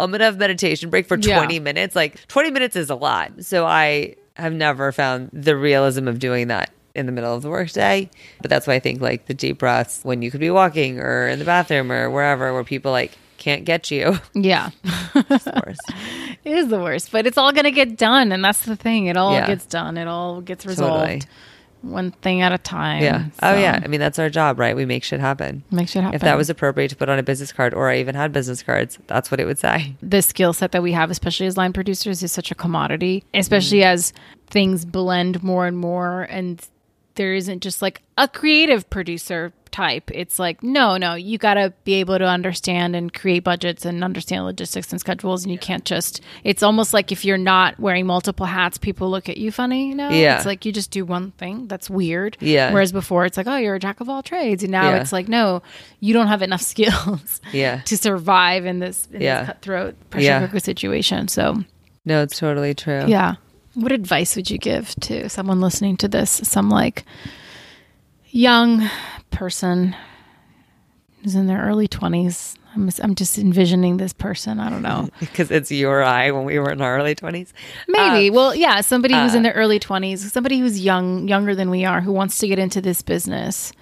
[0.00, 1.36] I'm gonna have meditation break for Yeah.
[1.38, 1.94] 20 minutes.
[1.94, 3.44] Like 20 minutes is a lot.
[3.44, 7.50] So I have never found the realism of doing that in the middle of the
[7.50, 8.10] workday.
[8.40, 11.28] But that's why I think like the deep breaths when you could be walking or
[11.28, 13.12] in the bathroom or wherever where people like
[13.42, 14.18] can't get you.
[14.34, 14.70] Yeah.
[15.14, 15.78] Of course.
[16.44, 18.32] It is the worst, but it's all going to get done.
[18.32, 19.06] And that's the thing.
[19.06, 19.46] It all Yeah.
[19.46, 21.02] gets done, it all gets resolved.
[21.02, 21.20] totally.
[21.82, 23.02] one thing at a time.
[23.02, 23.26] Yeah.
[23.42, 23.80] Oh yeah.
[23.82, 24.74] I mean, that's our job, right?
[24.74, 25.62] We make shit happen.
[25.70, 26.14] Make shit happen.
[26.16, 28.62] If that was appropriate to put on a business card, or I even had business
[28.62, 29.94] cards, that's what it would say.
[30.02, 33.40] the skill set that we have, especially as line producers, is such a commodity, mm-hmm.
[33.40, 34.12] especially as
[34.48, 36.22] things blend more and more.
[36.22, 36.64] And
[37.14, 40.10] there isn't just like a creative producer type.
[40.12, 44.04] It's like, no, no, you got to be able to understand and create budgets and
[44.04, 45.44] understand logistics and schedules.
[45.44, 49.30] And you can't just, it's almost like if you're not wearing multiple hats, people look
[49.30, 50.10] at you funny, you know?
[50.10, 50.36] Yeah.
[50.36, 51.68] It's like you just do one thing.
[51.68, 52.36] That's weird.
[52.38, 52.70] Yeah.
[52.70, 54.62] Whereas before, it's like, oh, you're a jack of all trades.
[54.62, 55.00] And now Yeah.
[55.00, 55.62] it's like, no,
[56.00, 57.80] you don't have enough skills Yeah.
[57.86, 59.40] to survive in this, in Yeah.
[59.40, 61.28] this cutthroat pressure cooker situation.
[61.28, 61.64] So,
[62.04, 63.06] No, it's totally true.
[63.06, 63.36] yeah.
[63.74, 66.30] What advice would you give to someone listening to this?
[66.30, 67.04] Some like
[68.28, 68.88] young
[69.30, 69.96] person
[71.22, 72.56] who's in their early 20s.
[72.74, 74.58] I'm just, I'm just envisioning this person.
[74.58, 75.08] I don't know.
[75.20, 77.52] Because it's you or I when we were in our early 20s.
[77.88, 78.30] Maybe.
[78.30, 81.84] well, yeah, somebody who's uh, in their early 20s, somebody who's young, younger than we
[81.84, 83.72] are, who wants to get into this business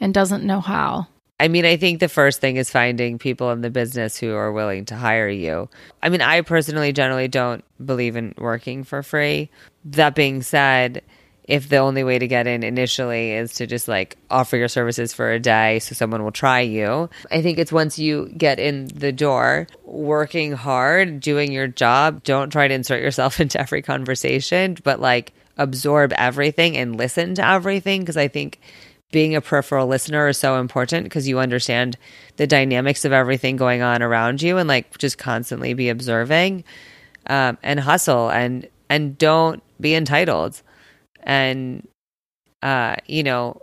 [0.00, 1.08] and doesn't know how.
[1.40, 4.52] I mean, I think the first thing is finding people in the business who are
[4.52, 5.68] willing to hire you.
[6.02, 9.50] I mean, I personally generally don't believe in working for free.
[9.84, 11.02] That being said,
[11.44, 15.12] if the only way to get in initially is to just like offer your services
[15.12, 18.86] for a day so someone will try you, I think it's once you get in
[18.86, 24.76] the door, working hard, doing your job, don't try to insert yourself into every conversation,
[24.84, 28.60] but like absorb everything and listen to everything because I think
[29.12, 31.96] being a peripheral listener is so important because you understand
[32.38, 36.64] the dynamics of everything going on around you and like just constantly be observing
[37.28, 40.60] um, and hustle and and don't be entitled.
[41.22, 41.86] And
[42.62, 43.60] uh, you know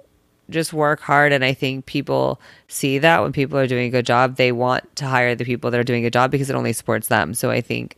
[0.49, 1.31] just work hard.
[1.31, 4.95] And i think people see that when people are doing a good job they want
[4.95, 7.33] to hire the people that are doing a job because it only supports them.
[7.33, 7.97] So i think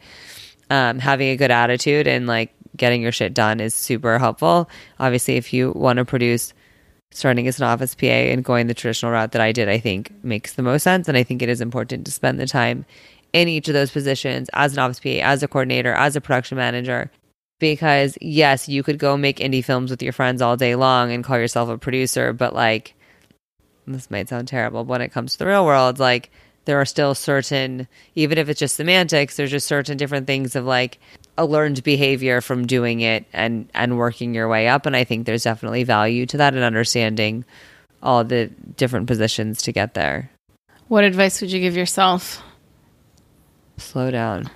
[0.69, 4.69] um, having a good attitude and like getting your shit done is super helpful.
[4.99, 6.53] Obviously if you want to produce
[7.11, 10.11] starting as an office PA and going the traditional route that I did, I think
[10.23, 11.07] makes the most sense.
[11.07, 12.85] And I think it is important to spend the time
[13.33, 16.57] in each of those positions as an office PA, as a coordinator, as a production
[16.57, 17.11] manager.
[17.59, 21.23] Because yes, you could go make indie films with your friends all day long and
[21.23, 22.95] call yourself a producer, but like,
[23.85, 26.31] this might sound terrible, but when it comes to the real world, like,
[26.65, 30.65] there are still certain, even if it's just semantics, there's just certain different things of
[30.65, 30.99] like
[31.37, 34.85] a learned behavior from doing it and and working your way up.
[34.85, 37.45] And I think there's definitely value to that and understanding
[38.03, 40.29] all the different positions to get there.
[40.87, 42.43] What advice would you give yourself?
[43.77, 44.49] Slow down.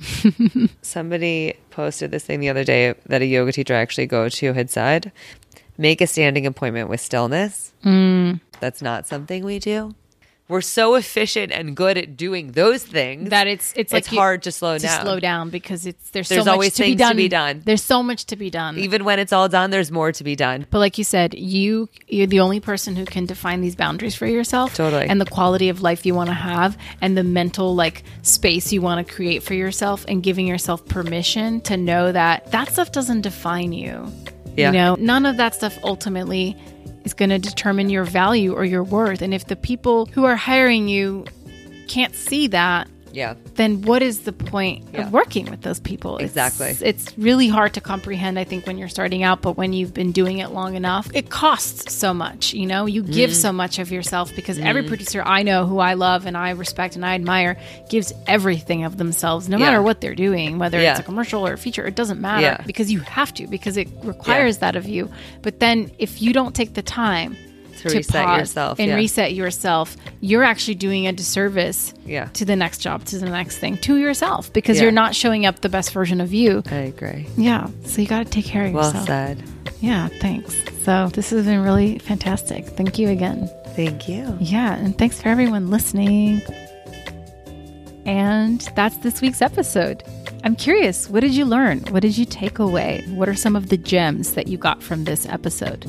[0.82, 4.52] Somebody posted this thing the other day that a yoga teacher I actually go to
[4.52, 5.12] had said,
[5.78, 7.72] make a standing appointment with stillness.
[7.84, 8.40] Mm.
[8.60, 9.94] That's not something we do.
[10.52, 14.18] We're so efficient and good at doing those things That it's it's like it's you-
[14.18, 15.00] hard to slow down to down.
[15.02, 17.16] slow down because it's there's, There's so much always to be things to done.
[17.16, 17.62] be done.
[17.64, 18.78] There's so much to be done.
[18.78, 20.66] Even when it's all done, there's more to be done.
[20.70, 24.26] But like you said, you you're the only person who can define these boundaries for
[24.26, 24.74] yourself.
[24.74, 25.06] Totally.
[25.06, 28.82] And the quality of life you want to have and the mental like space you
[28.82, 33.22] want to create for yourself and giving yourself permission to know that that stuff doesn't
[33.22, 34.06] define you.
[34.54, 34.66] Yeah.
[34.66, 36.56] You know, none of that stuff ultimately
[37.04, 39.22] is going to determine your value or your worth.
[39.22, 41.24] And if the people who are hiring you
[41.88, 43.34] can't see that, Yeah.
[43.54, 45.02] then what is the point Yeah.
[45.06, 46.18] of working with those people?
[46.18, 46.74] Exactly.
[46.80, 50.12] It's, really hard to comprehend, I think, when you're starting out, but when you've been
[50.12, 52.54] doing it long enough, it costs so much.
[52.54, 53.34] You know, you give Mm.
[53.34, 56.96] so much of yourself because every producer I know who I love and I respect
[56.96, 57.58] and I admire
[57.90, 59.66] gives everything of themselves, no Yeah.
[59.66, 62.62] matter what they're doing, whether it's a commercial or a feature, it doesn't matter Yeah.
[62.66, 65.10] because you have to, because it requires that of you.
[65.42, 67.36] But then if you don't take the time,
[67.90, 68.94] To reset pause yourself, and yeah.
[68.94, 72.26] reset yourself, you're actually doing a disservice Yeah.
[72.34, 74.84] to the next job, to the next thing, to yourself because Yeah.
[74.84, 76.62] you're not showing up the best version of you.
[76.70, 77.26] I agree.
[77.36, 77.66] Yeah.
[77.84, 79.06] So you got to take care of Well yourself.
[79.06, 79.42] said.
[79.80, 80.08] Yeah.
[80.20, 80.54] Thanks.
[80.84, 82.66] So this has been really fantastic.
[82.68, 83.50] Thank you again.
[83.74, 84.36] Thank you.
[84.40, 84.74] Yeah.
[84.74, 86.42] And thanks for everyone listening.
[88.04, 90.02] And that's this week's episode.
[90.44, 91.80] I'm curious, what did you learn?
[91.90, 93.04] What did you take away?
[93.10, 95.86] What are some of the gems that you got from this episode?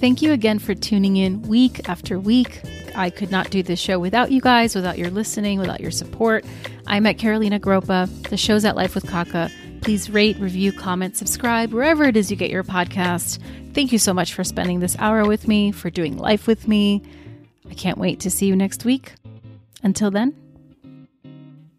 [0.00, 2.62] Thank you again for tuning in week after week.
[2.96, 6.46] I could not do this show without you guys, without your listening, without your support.
[6.86, 8.08] I'm at Carolina Gropa.
[8.30, 9.50] The show's at Life with Kaka.
[9.82, 13.38] Please rate, review, comment, subscribe, wherever it is you get your podcast.
[13.74, 17.02] Thank you so much for spending this hour with me, for doing life with me.
[17.70, 19.12] I can't wait to see you next week.
[19.82, 20.34] Until then,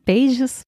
[0.06, 0.60] beijos.